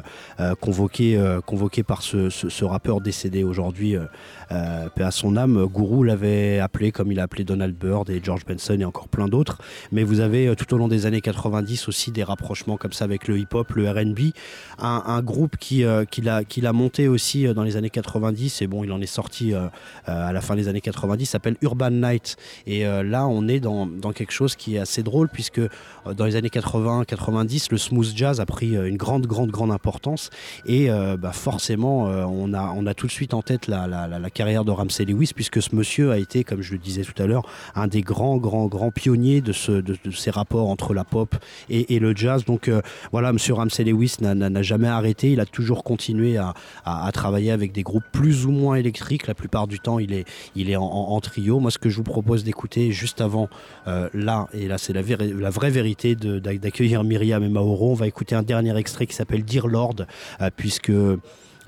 [0.61, 3.97] convoqué, convoqué par ce, rappeur décédé aujourd'hui,
[4.51, 5.67] à son âme.
[5.67, 9.29] Guru l'avait appelé comme il a appelé Donald Byrd et George Benson et encore plein
[9.29, 9.59] d'autres.
[9.93, 13.29] Mais vous avez tout au long des années 90 aussi des rapprochements comme ça avec
[13.29, 14.33] le hip-hop, le RB.
[14.79, 18.93] Un, groupe qui, qui l'a monté aussi euh, dans les années 90 et bon, il
[18.93, 19.67] en est sorti euh,
[20.09, 22.37] euh, à la fin des années 90, s'appelle Urban Night.
[22.67, 25.61] Et là, on est dans, dans, quelque chose qui est assez drôle puisque
[26.17, 30.31] dans les années 80-90, le smooth jazz a pris une grande, grande, grande importance
[30.65, 34.31] et bah, forcément, on, a, on a tout de suite en tête la, la, la,
[34.31, 37.27] carrière de Ramsey Lewis puisque ce monsieur a été, comme je le disais tout à
[37.27, 41.35] l'heure, un des grands, grands, grands pionniers de, ce, de, ces rapports entre la pop
[41.69, 42.45] et, le jazz.
[42.45, 42.71] Donc
[43.13, 47.51] voilà, monsieur Ramsey Lewis n'a jamais arrêté, il a toujours continué à, à travailler travailler
[47.51, 49.27] avec des groupes plus ou moins électriques.
[49.27, 50.25] La plupart du temps, il est,
[50.55, 51.59] il est en, trio.
[51.59, 53.49] Moi, ce que je vous propose d'écouter juste avant,
[53.89, 58.07] euh, là, et là, c'est la, la, vraie vérité d'accueillir Myriam et Mauro, on va
[58.07, 59.97] écouter un dernier extrait qui s'appelle Dear Lord,
[60.41, 60.93] euh, puisque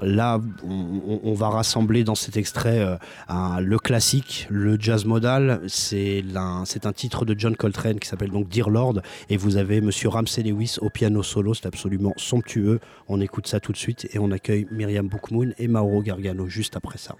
[0.01, 5.61] Là, on, va rassembler dans cet extrait euh, le classique, le jazz modal.
[5.67, 9.01] C'est un, titre de John Coltrane qui s'appelle donc Dear Lord.
[9.29, 11.55] Et vous avez Monsieur Ramsey Lewis au piano solo.
[11.55, 12.81] C'est absolument somptueux.
[13.09, 16.77] On écoute ça tout de suite et on accueille Myriam Bookmoon et Mauro Gargano juste
[16.77, 17.17] après ça.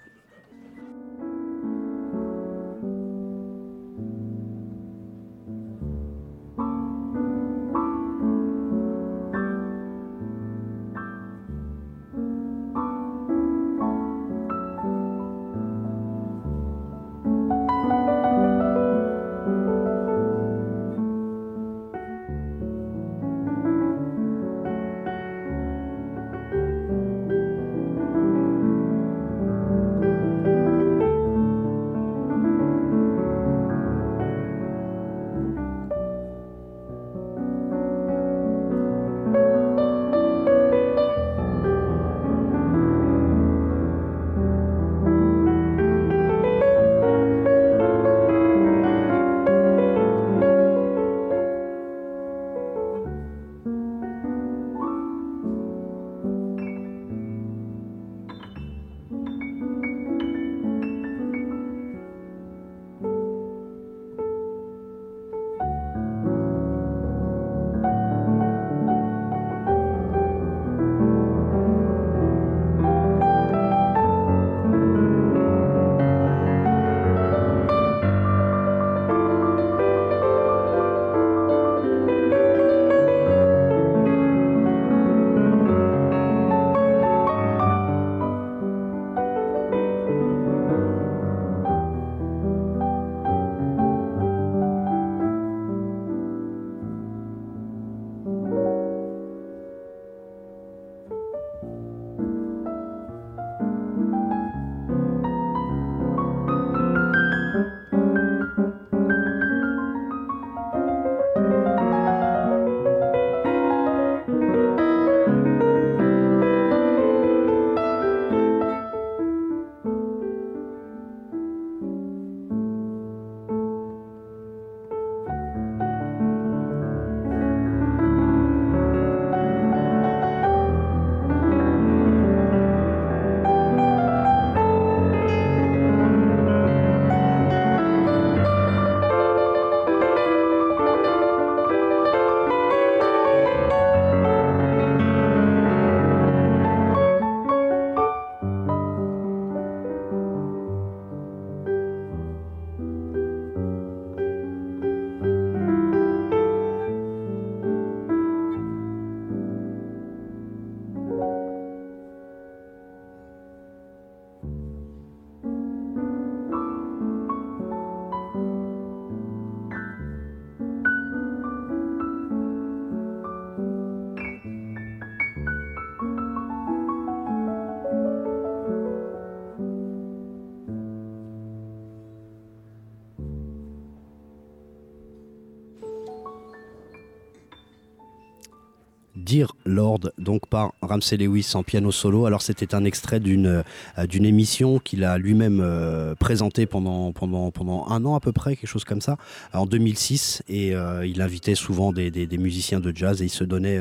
[189.69, 192.25] Lord, donc par Ramsey Lewis en piano solo.
[192.25, 193.63] Alors c'était un extrait d'une
[193.97, 198.31] euh, d'une émission qu'il a lui-même euh, présentée pendant, pendant, pendant un an à peu
[198.31, 199.17] près, quelque chose comme ça,
[199.53, 200.43] en 2006.
[200.49, 203.79] Et euh, il invitait souvent des, des, des, musiciens de jazz et il se donnait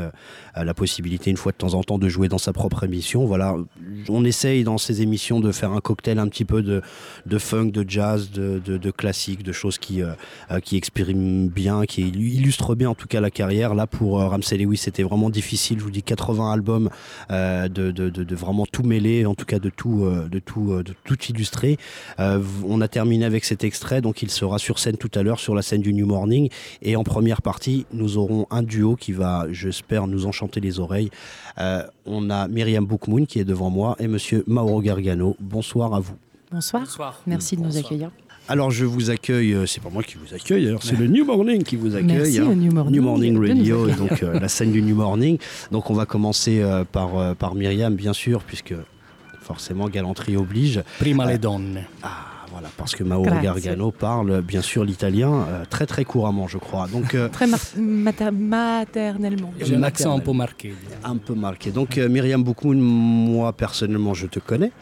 [0.57, 3.25] la possibilité une fois de temps en temps de jouer dans sa propre émission.
[3.25, 3.57] Voilà,
[4.09, 6.83] on essaye dans ces émissions de faire un cocktail un petit peu de,
[7.27, 10.03] de funk, de jazz, de, de, de classique, de choses qui,
[10.63, 13.75] qui expriment bien, qui illustrent bien en tout cas la carrière.
[13.75, 15.79] Là pour Ramsey Lewis, c'était vraiment difficile.
[15.79, 16.91] Je vous dis 80 albums
[17.31, 20.83] euh, de, de, vraiment tout mêler, en tout cas de tout, euh, de tout, euh,
[20.83, 21.77] de tout illustrer.
[22.19, 25.55] on a terminé avec cet extrait, donc il sera sur scène tout à l'heure sur
[25.55, 26.49] la scène du New Morning.
[26.83, 31.11] Et en première partie, nous aurons un duo qui va, j'espère, nous enchanter les oreilles.
[32.09, 35.37] On a Myriam Boukmoun qui est devant moi et Monsieur Mauro Gargano.
[35.41, 36.15] Bonsoir à vous.
[36.51, 36.83] Bonsoir.
[36.83, 37.21] Bonsoir.
[37.27, 38.11] Merci de nous accueillir.
[38.51, 41.63] Alors je vous accueille, euh, c'est pas moi qui vous accueille, c'est le New Morning
[41.63, 42.17] qui vous accueille.
[42.17, 42.55] Merci, hein.
[42.55, 45.37] New Morning, New Morning Radio, donc euh, la scène du New Morning.
[45.71, 48.75] Donc on va commencer euh, par, par Myriam, bien sûr, puisque
[49.43, 50.83] forcément galanterie oblige.
[50.99, 51.81] Prima le donne.
[52.03, 56.59] Ah voilà, parce que Mauro Gargano parle bien sûr l'italien euh, très très couramment, je
[56.59, 56.89] crois.
[56.89, 59.53] Donc euh, très maternellement.
[59.61, 60.75] J'ai un accent un peu marqué.
[61.05, 61.71] Un peu marqué.
[61.71, 64.73] Donc euh, Myriam Boukoun, moi personnellement, je te connais,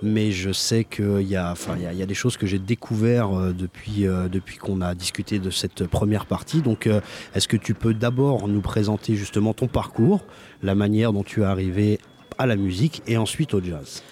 [0.00, 3.30] mais je sais qu'il y a, enfin, il y, a des choses que j'ai découvert
[3.52, 6.62] depuis depuis qu'on a discuté de cette première partie.
[6.62, 6.88] Donc,
[7.34, 10.24] est-ce que tu peux d'abord nous présenter justement ton parcours,
[10.62, 11.98] la manière dont tu es arrivé
[12.38, 14.04] à la musique et ensuite au jazz?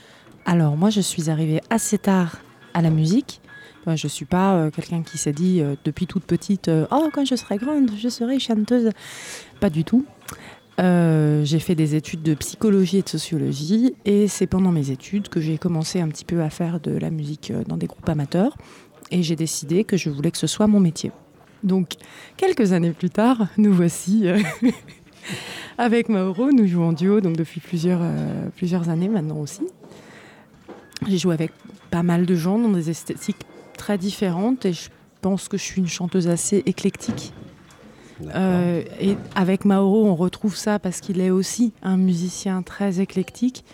[0.44, 2.38] Alors moi je suis arrivée assez tard
[2.74, 3.40] à la musique.
[3.86, 7.08] je ne suis pas euh, quelqu'un qui s'est dit euh, depuis toute petite euh, Oh,
[7.12, 8.90] quand je serai grande, je serai chanteuse.
[9.60, 10.04] Pas du tout.
[10.78, 15.40] j'ai fait des études de psychologie et de sociologie et c'est pendant mes études que
[15.40, 18.56] j'ai commencé un petit peu à faire de la musique dans des groupes amateurs
[19.10, 21.12] et j'ai décidé que je voulais que ce soit mon métier.
[21.62, 21.94] Donc,
[22.36, 24.24] quelques années plus tard, nous voici
[25.78, 28.02] avec Mauro, nous jouons en duo donc depuis plusieurs,
[28.56, 29.62] plusieurs années maintenant aussi.
[31.09, 31.53] J'ai joué avec
[31.90, 33.44] pas mal de gens dans des esthétiques
[33.76, 34.88] très différentes et je
[35.20, 37.32] pense que je suis une chanteuse assez éclectique.
[38.34, 43.64] Euh, et avec Mauro, on retrouve ça parce qu'il est aussi un musicien très éclectique.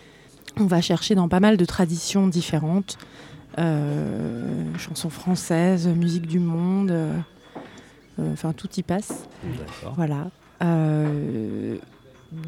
[0.56, 2.98] On va chercher dans pas mal de traditions différentes,
[3.58, 4.44] euh,
[4.78, 7.12] chansons françaises, musique du monde, euh,
[8.32, 9.28] enfin tout y passe.
[9.96, 10.30] Voilà.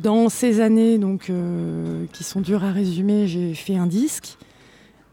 [0.03, 1.31] dans ces années donc
[2.13, 4.37] qui sont dures à résumer, j'ai fait un disque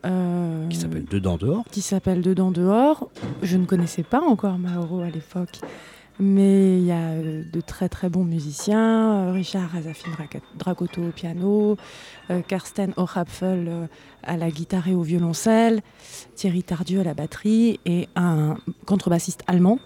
[0.06, 1.64] euh, qui s'appelle Dedans dehors.
[1.72, 3.10] Qui s'appelle Dedans dehors.
[3.42, 5.60] Je ne connaissais pas encore Mauro à l'époque,
[6.20, 9.28] mais il y a euh, de très très bons musiciens.
[9.28, 10.12] Euh, Richard Azafin
[10.58, 11.78] Dragoto au piano,
[12.48, 13.90] Karsten O'Rapfel
[14.24, 15.82] à la guitare et au violoncelle,
[16.36, 19.80] Thierry Tardieu à la batterie et un contrebassiste allemand,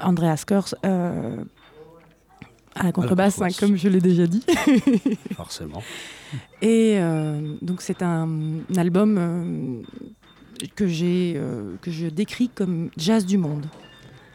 [0.00, 0.74] Andreas Kors.
[0.82, 4.44] à la contrebasse, hein, comme je l'ai déjà dit.
[5.34, 5.82] Forcément.
[6.60, 8.28] Et euh, donc c'est un,
[8.76, 9.82] album euh,
[10.74, 13.66] que, j'ai, euh, que je décris comme jazz du monde,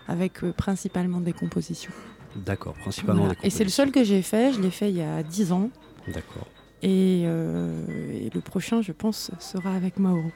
[0.08, 1.92] avec principalement des compositions.
[2.36, 3.48] D'accord, principalement des compositions.
[3.48, 5.70] Et c'est le seul que j'ai fait, je l'ai fait il y a 10 ans.
[6.08, 6.48] D'accord.
[6.84, 10.32] Et, et, le prochain, je pense, sera avec Mauro.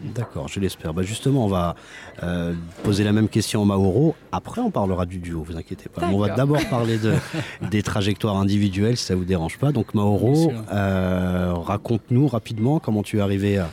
[0.00, 0.94] D'accord, je l'espère.
[0.94, 1.74] Bah justement, on va
[2.22, 4.14] euh, poser la même question à Mauro.
[4.30, 6.02] Après, on parlera du duo, vous inquiétez pas.
[6.12, 7.14] On va d'abord parler de,
[7.70, 9.72] des trajectoires individuelles, si ça vous dérange pas.
[9.72, 13.70] Donc, Mauro, euh, raconte-nous rapidement comment tu es arrivé à,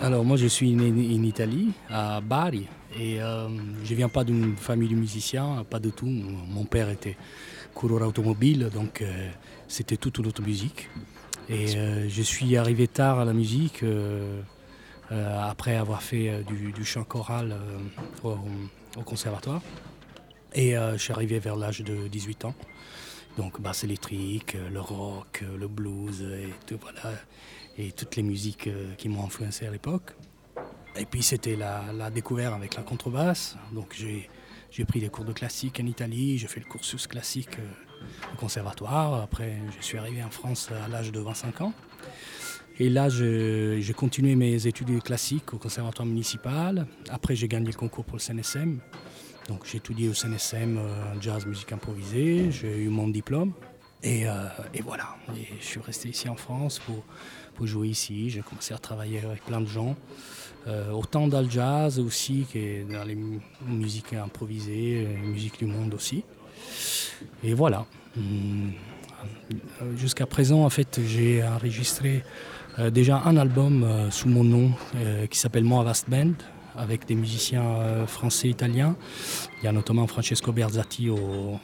[0.00, 2.66] Alors, moi, je suis né en Italie, à Bari.
[2.98, 3.48] Et euh,
[3.84, 6.06] je viens pas d'une famille de musiciens, pas du tout.
[6.06, 7.16] Mon père était
[7.74, 9.28] coureur automobile, donc euh,
[9.66, 10.88] c'était toute une autre musique.
[11.50, 11.66] Et
[12.08, 13.82] je suis arrivé tard à la musique.
[15.10, 18.34] Euh, après avoir fait euh, du, chant choral euh,
[18.96, 19.62] au, conservatoire.
[20.54, 22.54] Et je suis arrivé vers l'âge de 18 ans.
[23.36, 26.26] Donc basse électrique, le rock, le blues
[27.76, 30.16] et, toutes les musiques qui m'ont influencé à l'époque.
[30.96, 33.56] Et puis c'était la, découverte avec la contrebasse.
[33.72, 33.94] Donc
[34.70, 37.58] j'ai pris des cours de classique en Italie, j'ai fait le cursus classique
[38.32, 39.22] au conservatoire.
[39.22, 41.74] Après, je suis arrivé en France à l'âge de 25 ans.
[42.80, 46.86] Et là, j'ai continué mes études classiques au conservatoire municipal.
[47.10, 48.78] Après, j'ai gagné le concours pour le CNSM.
[49.48, 52.52] Donc, j'ai étudié au CNSM euh, jazz, musique improvisée.
[52.52, 53.52] J'ai eu mon diplôme.
[54.04, 54.44] Et, euh,
[54.84, 55.16] voilà.
[55.60, 58.30] Je suis resté ici en France pour, jouer ici.
[58.30, 59.96] J'ai commencé à travailler avec plein de gens.
[60.68, 63.18] Euh, autant dans le jazz aussi que dans les
[63.66, 66.22] musiques improvisées, musique du monde aussi.
[67.42, 67.86] Et voilà.
[68.16, 68.72] Hum,
[69.96, 72.22] jusqu'à présent, en fait, j'ai enregistré
[72.90, 76.32] déjà un album euh, sous mon nom euh, qui s'appelle Moi Vast Band
[76.76, 78.96] avec des musiciens euh, français et italiens.
[79.60, 81.58] Il y a notamment Francesco Berzatti au,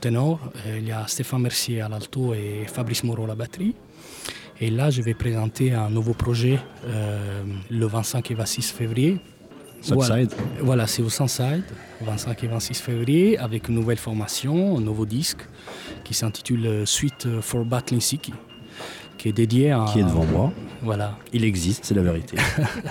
[0.00, 3.74] ténor, il y a Stéphane Mercier à l'alto et Fabrice Moreau à la batterie.
[4.60, 6.58] Et là, je vais présenter un nouveau projet
[7.68, 9.20] le 25 et 26 février
[10.60, 11.64] voilà, c'est au Sunside,
[12.00, 15.46] 25 et 26 février, avec une nouvelle formation, un nouveau disque
[16.04, 18.32] qui s'intitule Suite for Battling Siki,
[19.18, 19.84] qui est dédié à.
[19.92, 20.52] Qui est devant moi.
[20.82, 21.18] Voilà.
[21.32, 22.36] Il existe, c'est la vérité.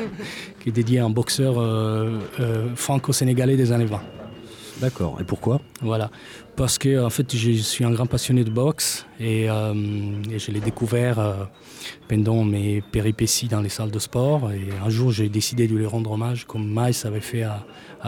[0.60, 4.02] qui est dédié à un boxeur euh, euh, franco-sénégalais des années 20.
[4.82, 5.18] D'accord.
[5.22, 5.62] Et pourquoi?
[5.82, 6.12] Voilà.
[6.58, 9.74] Parce que en fait, je suis un grand passionné de boxe et, euh,
[10.38, 11.48] je l'ai découvert
[12.10, 14.52] pendant mes péripéties dans les salles de sport.
[14.52, 17.64] Et un jour, j'ai décidé de lui rendre hommage, comme Miles avait fait à,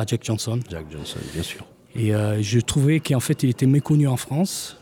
[0.05, 0.59] Jack Johnson.
[0.70, 1.65] Jack Johnson, bien sûr.
[1.95, 2.11] Et
[2.41, 4.78] je trouvais qu'en fait, il était méconnu en France.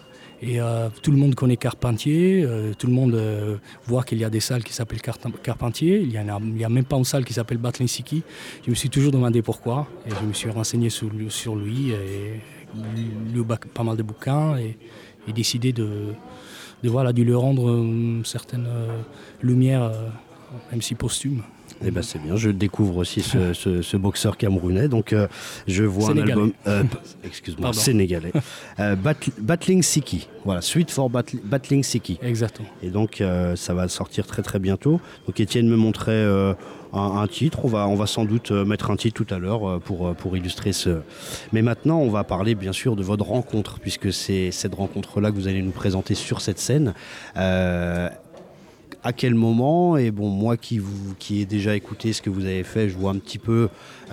[0.47, 0.59] Et
[1.01, 3.19] tout le monde connaît Carpentier, tout le monde
[3.87, 7.03] voit qu'il y a des salles qui s'appellent Carpentier, il n'y a, même pas une
[7.03, 8.21] salle qui s'appelle Battling Siki.
[8.63, 12.41] Je me suis toujours demandé pourquoi, et je me suis renseigné sur, sur lui, et
[13.33, 13.43] lu
[13.73, 14.77] pas mal de bouquins et,
[15.33, 16.13] décidé de,
[16.83, 19.01] de, lui rendre une certaine euh,
[19.41, 20.09] lumière, euh,
[20.71, 21.41] même si posthume.
[21.83, 25.27] Eh ben c'est bien, je découvre aussi ce, boxeur camerounais, donc euh,
[25.67, 26.53] je vois un album,
[27.23, 28.31] excuse-moi, sénégalais,
[29.39, 32.19] Battling Siki, voilà, Suite for Battling Siki.
[32.21, 32.69] Exactement.
[32.81, 33.23] Et donc
[33.55, 34.99] ça va sortir très très bientôt.
[35.27, 36.25] Donc Étienne me montrait
[36.95, 37.59] un, titre.
[37.63, 40.07] On va, on va sans doute euh, mettre un titre tout à l'heure euh, pour,
[40.07, 41.01] euh, pour illustrer ce.
[41.51, 45.35] Mais maintenant, on va parler bien sûr de votre rencontre, puisque c'est cette rencontre-là que
[45.35, 46.93] vous allez nous présenter sur cette scène.
[49.05, 52.43] À quel moment Et bon, moi qui, vous, qui ai déjà écouté ce que vous
[52.45, 53.69] avez fait, je vois un petit peu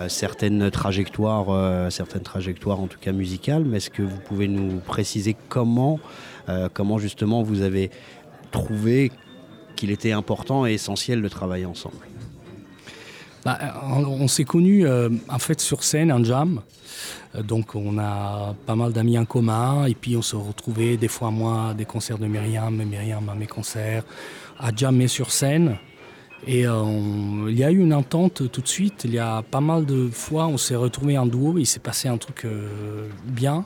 [0.07, 3.65] certaines trajectoires, certaines trajectoires en tout cas musicales.
[3.65, 5.99] Mais est-ce que vous pouvez nous préciser comment,
[6.73, 7.89] comment justement vous avez
[8.51, 9.11] trouvé
[9.75, 11.97] qu'il était important et essentiel de travailler ensemble?
[13.45, 16.61] Bah, on, s'est connus euh, en fait sur scène, en jam.
[17.35, 21.09] Euh, donc on a pas mal d'amis en commun et puis on se retrouvait des
[21.09, 24.03] fois moi à des concerts de Myriam, Myriam à mes concerts,
[24.59, 25.77] à jammer sur scène.
[26.45, 29.01] Et euh, il y a eu une entente tout de suite.
[29.05, 31.57] Il y a pas mal de fois on s'est retrouvés en duo.
[31.57, 32.45] Il s'est passé un truc
[33.25, 33.65] bien.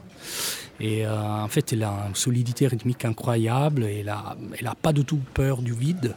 [0.80, 3.84] Et en fait, il a une solidité rythmique incroyable.
[3.86, 6.14] Et il n'a pas du tout peur du vide.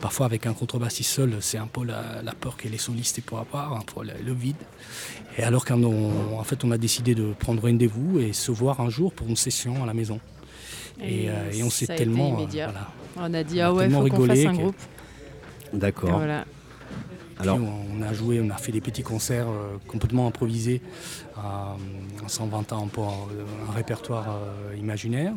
[0.00, 3.72] Parfois, avec un contrebassiste seul, c'est un peu la, peur que les solistes peuvent avoir,
[3.72, 4.56] un peu le, vide.
[5.36, 5.82] Et alors qu'on
[6.38, 9.36] en fait, on a décidé de prendre rendez-vous et se voir un jour pour une
[9.36, 10.20] session à la maison.
[11.02, 12.38] Et, euh, on s'est tellement.
[12.40, 12.66] Euh,
[13.16, 14.76] on a dit, ah ouais, faut qu'on fasse un groupe.
[15.72, 16.22] D'accord.
[17.40, 20.82] Alors, on a joué, on a fait des petits concerts euh, complètement improvisés
[21.36, 21.76] en
[22.26, 24.40] s'inventant un peu un, répertoire
[24.76, 25.34] imaginaire.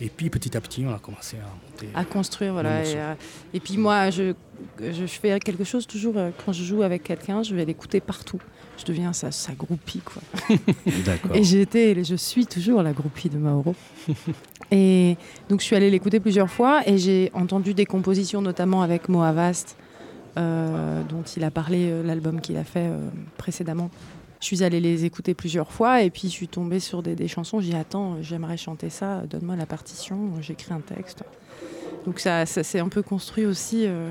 [0.00, 1.88] Et puis petit à petit, on a commencé à monter.
[1.94, 2.84] À construire, voilà.
[2.84, 3.14] Et, euh,
[3.52, 4.32] et, puis moi, je,
[4.80, 8.38] je, fais quelque chose toujours, euh, quand je joue avec quelqu'un, je vais l'écouter partout.
[8.76, 10.22] Je deviens sa, sa groupie, quoi.
[11.04, 11.34] D'accord.
[11.34, 13.74] Et été, je suis toujours la groupie de Mauro.
[14.70, 15.16] et
[15.48, 19.76] donc je suis allée l'écouter plusieurs fois et j'ai entendu des compositions, notamment avec Moavast,
[20.36, 22.88] euh, dont il a parlé, l'album qu'il a fait
[23.36, 23.90] précédemment.
[24.40, 27.60] Je suis allée les écouter plusieurs fois et puis je suis tombée sur des, chansons.
[27.60, 31.24] J'ai dit attends, j'aimerais chanter ça, donne-moi la partition, j'écris un texte.
[32.06, 33.84] Donc ça, ça s'est un peu construit aussi.
[33.86, 34.10] Euh,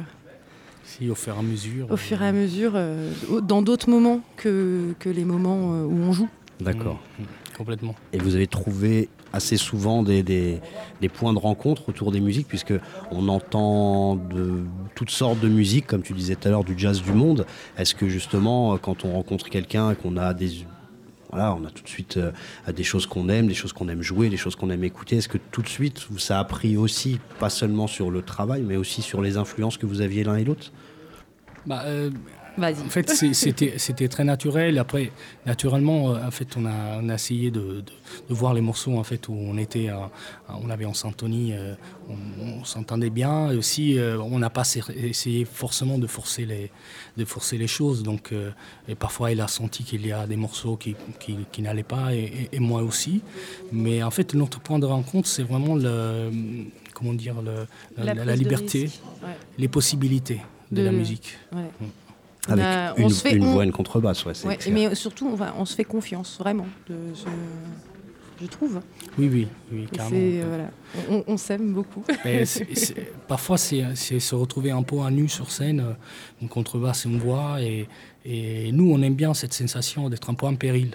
[0.83, 1.91] si, au fur et à mesure.
[1.91, 3.11] Au fur et à mesure, euh,
[3.41, 6.29] dans d'autres moments que, que, les moments euh, où on joue.
[6.59, 6.99] D'accord.
[7.19, 7.23] Mmh,
[7.57, 7.95] complètement.
[8.13, 10.61] Et vous avez trouvé assez souvent des, des,
[11.09, 12.73] points de rencontre autour des musiques, puisque
[13.11, 14.63] on entend de
[14.95, 17.45] toutes sortes de musiques, comme tu disais tout à l'heure, du jazz du monde.
[17.77, 20.65] Est-ce que justement, quand on rencontre quelqu'un et qu'on a des
[21.29, 22.31] voilà, on a tout de suite euh,
[22.71, 25.17] des choses qu'on aime, des choses qu'on aime jouer, des choses qu'on aime écouter.
[25.17, 28.77] Est-ce que tout de suite, ça a pris aussi, pas seulement sur le travail, mais
[28.77, 30.71] aussi sur les influences que vous aviez l'un et l'autre?
[31.65, 32.09] Bah, euh,
[32.59, 34.77] en fait, c'était très naturel.
[34.77, 35.11] Après,
[35.45, 37.83] naturellement, euh, en fait, on a, on a essayé de,
[38.29, 39.89] de, voir les morceaux en fait où on était,
[40.49, 41.75] on avait en syntonie, euh,
[42.39, 43.51] on, s'entendait bien.
[43.51, 44.63] Et aussi, euh, on n'a pas
[44.95, 46.71] essayé forcément de forcer les,
[47.15, 48.03] de forcer les choses.
[48.03, 48.33] Donc,
[48.87, 52.13] et parfois, il a senti qu'il y a des morceaux qui, qui, qui n'allaient pas,
[52.13, 53.21] et, et, moi aussi.
[53.71, 56.31] Mais en fait, notre point de rencontre, c'est vraiment le,
[56.93, 57.67] comment dire, le,
[58.03, 58.89] la, liberté,
[59.57, 60.41] les possibilités
[60.71, 61.37] de, la musique.
[61.53, 61.61] Ouais.
[61.79, 62.06] Mm.
[62.47, 64.33] Avec une, on une voix, une contrebasse, ouais,
[64.71, 66.95] Mais surtout, on, on, se fait confiance, vraiment, de,
[68.39, 68.79] je, trouve.
[69.17, 70.45] Oui, oui, oui carrément.
[70.47, 70.69] Voilà,
[71.09, 72.03] on, on s'aime beaucoup.
[73.27, 75.93] parfois, c'est se retrouver un peu à nu sur scène, euh,
[76.41, 77.87] une contrebasse et une voix, et,
[78.25, 80.91] et nous, on aime bien cette sensation d'être un peu en péril.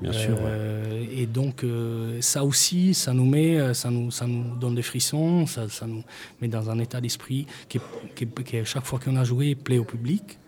[0.00, 0.36] Bien sûr.
[0.42, 4.82] Euh, et donc, euh, ça aussi, ça nous met, ça nous, ça nous donne des
[4.82, 6.04] frissons, ça, ça nous
[6.40, 7.80] met dans un état d'esprit qui,
[8.14, 10.38] qui, qui, chaque fois qu'on a joué, plaît au public.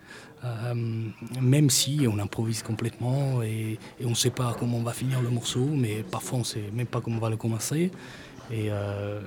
[0.45, 0.75] Euh,
[1.41, 5.31] même si on improvise complètement et, on ne sait pas comment on va finir le
[5.31, 7.91] morceau, mais parfois on ne sait même pas comment on va le commencer.
[8.51, 9.21] Et, euh,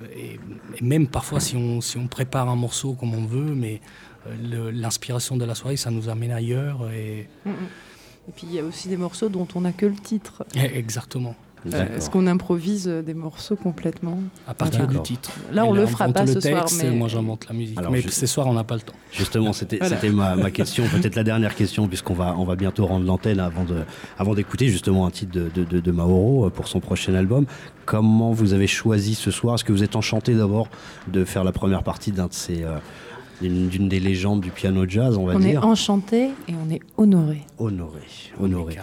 [0.82, 3.82] même parfois si on, si on, prépare un morceau comme on veut, mais
[4.28, 6.90] euh, l'inspiration de la soirée, ça nous amène ailleurs.
[6.92, 7.54] Et, mm, mm.
[8.30, 10.46] et puis il y a aussi des morceaux dont on n'a que le titre.
[10.56, 11.36] Exactement.
[11.68, 15.32] Euh, est-ce qu'on improvise euh, des morceaux complètement À partir du titre.
[15.52, 16.66] Là, on le fera pas ce soir.
[16.78, 16.90] Mais...
[16.92, 17.80] Moi, j'invente la musique.
[17.92, 18.94] mais ce soir, on n'a pas le temps.
[19.12, 23.40] Justement, c'était ma, question, peut-être la dernière question, puisqu'on va, on va bientôt rendre l'antenne
[23.40, 23.78] avant, de,
[24.18, 27.46] avant d'écouter justement un titre de, de, de, Mauro euh, pour son prochain album.
[27.86, 29.56] Comment vous avez choisi ce soir?
[29.56, 30.68] Est-ce que vous êtes enchanté d'abord
[31.08, 32.64] de faire la première partie d'un de ces
[33.50, 35.60] d'une des légendes du piano jazz, on va dire.
[35.62, 37.42] On est enchanté et on est honoré.
[37.58, 38.02] Honoré,
[38.40, 38.78] honoré.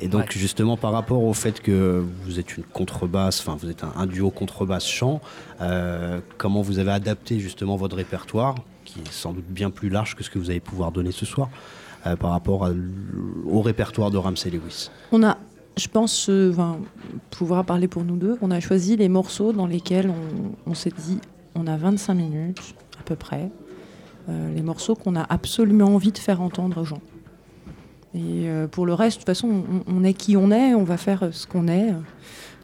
[0.00, 3.84] Et donc justement par rapport au fait que vous êtes une contrebasse, enfin vous êtes
[3.84, 5.20] un, duo contrebasse-chant,
[5.60, 10.14] euh, comment vous avez adapté justement votre répertoire, qui est sans doute bien plus large
[10.14, 11.48] que ce que vous allez pouvoir donner ce soir,
[12.06, 12.68] euh, par rapport
[13.46, 14.90] au répertoire de Ramsey Lewis?
[15.12, 15.36] On a
[15.76, 16.28] je pense
[17.30, 18.36] pouvoir parler pour nous deux.
[18.42, 20.12] On a choisi les morceaux dans lesquels
[20.66, 21.20] on s'est dit
[21.58, 23.67] on a 25 minutes à peu près euh,
[24.28, 27.00] les morceaux qu'on a absolument envie de faire entendre aux gens.
[28.14, 30.96] Et euh, pour le reste, de toute façon, on, est qui on est, on va
[30.96, 31.92] faire ce qu'on est,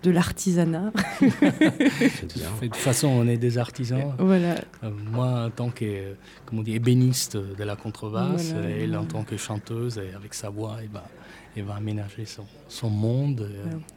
[0.02, 0.90] de l'artisanat.
[1.20, 4.14] de toute façon, on est des artisans.
[4.18, 4.54] Voilà.
[4.82, 6.14] Euh, moi, en tant que,
[6.46, 10.48] comment dit, ébéniste de la contrebasse, et elle en tant que chanteuse, et avec sa
[10.48, 11.02] voix, et ben,
[11.56, 13.48] elle va aménager son, son monde.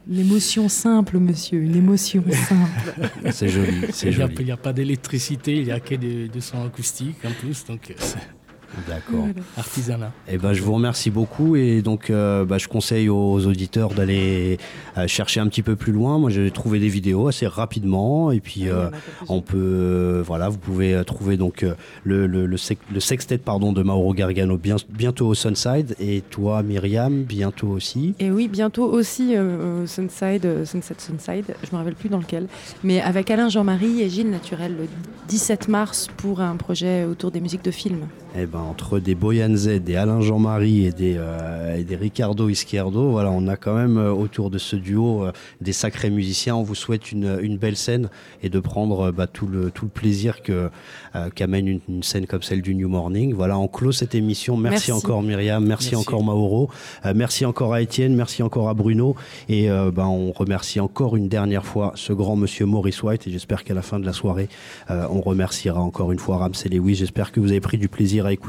[0.06, 3.10] L'émotion simple, monsieur, une émotion simple.
[3.32, 4.34] c'est joli, c'est joli.
[4.38, 7.94] Il n'y a, pas d'électricité, il n'y a que du son acoustique en plus, donc
[8.86, 9.26] D'accord.
[9.56, 10.12] Artisanat.
[10.28, 13.94] Et eh ben, je vous remercie beaucoup et donc euh, bah, je conseille aux auditeurs
[13.94, 14.58] d'aller
[14.96, 16.18] euh, chercher un petit peu plus loin.
[16.18, 18.90] Moi j'ai trouvé des vidéos assez rapidement et puis euh,
[19.28, 21.64] on peut voilà vous pouvez trouver donc
[22.04, 24.58] le, le, le, sextet pardon de Mauro Gargano
[24.88, 28.14] bientôt au Sunside et toi Myriam bientôt aussi.
[28.18, 32.46] Et oui bientôt aussi au Sunside Sunset Sunside je me rappelle plus dans lequel
[32.84, 34.86] mais avec Alain Jean-Marie et Gilles Naturel le
[35.28, 38.06] 17 mars pour un projet autour des musiques de films.
[38.36, 42.48] Eh ben, entre des Boyan Z, des Alain Jean-Marie et des, euh, et des Ricardo
[42.48, 46.56] Izquierdo, voilà, on a quand même euh, autour de ce duo euh, des sacrés musiciens.
[46.56, 48.08] On vous souhaite une, une belle scène
[48.42, 50.70] et de prendre bah, tout, le, tout le plaisir que,
[51.34, 53.34] qu'amène une, scène comme celle du New Morning.
[53.34, 54.56] Voilà, on clôt cette émission.
[54.56, 56.70] Merci, encore Myriam, merci, encore Mauro,
[57.14, 59.16] merci encore à Étienne, merci encore à Bruno
[59.48, 63.64] et bah, on remercie encore une dernière fois ce grand monsieur Maurice White et j'espère
[63.64, 64.48] qu'à la fin de la soirée,
[64.88, 66.96] on remerciera encore une fois Ramsey Lewis.
[66.96, 68.47] J'espère que vous avez pris du plaisir à écouter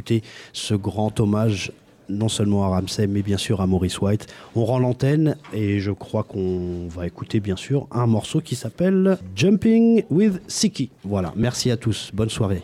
[0.54, 1.72] ce grand hommage
[2.10, 4.28] non seulement à Ramsey, mais bien sûr à Maurice White.
[4.56, 9.18] On rend l'antenne et je crois qu'on va écouter bien sûr un morceau qui s'appelle
[9.36, 10.90] Jumping with Siki.
[11.04, 12.64] Voilà, merci à tous, bonne soirée.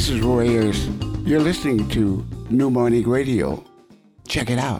[0.00, 0.88] This is Roy Ayers.
[1.26, 3.62] You're listening to New Morning Radio.
[4.26, 4.78] Check it out.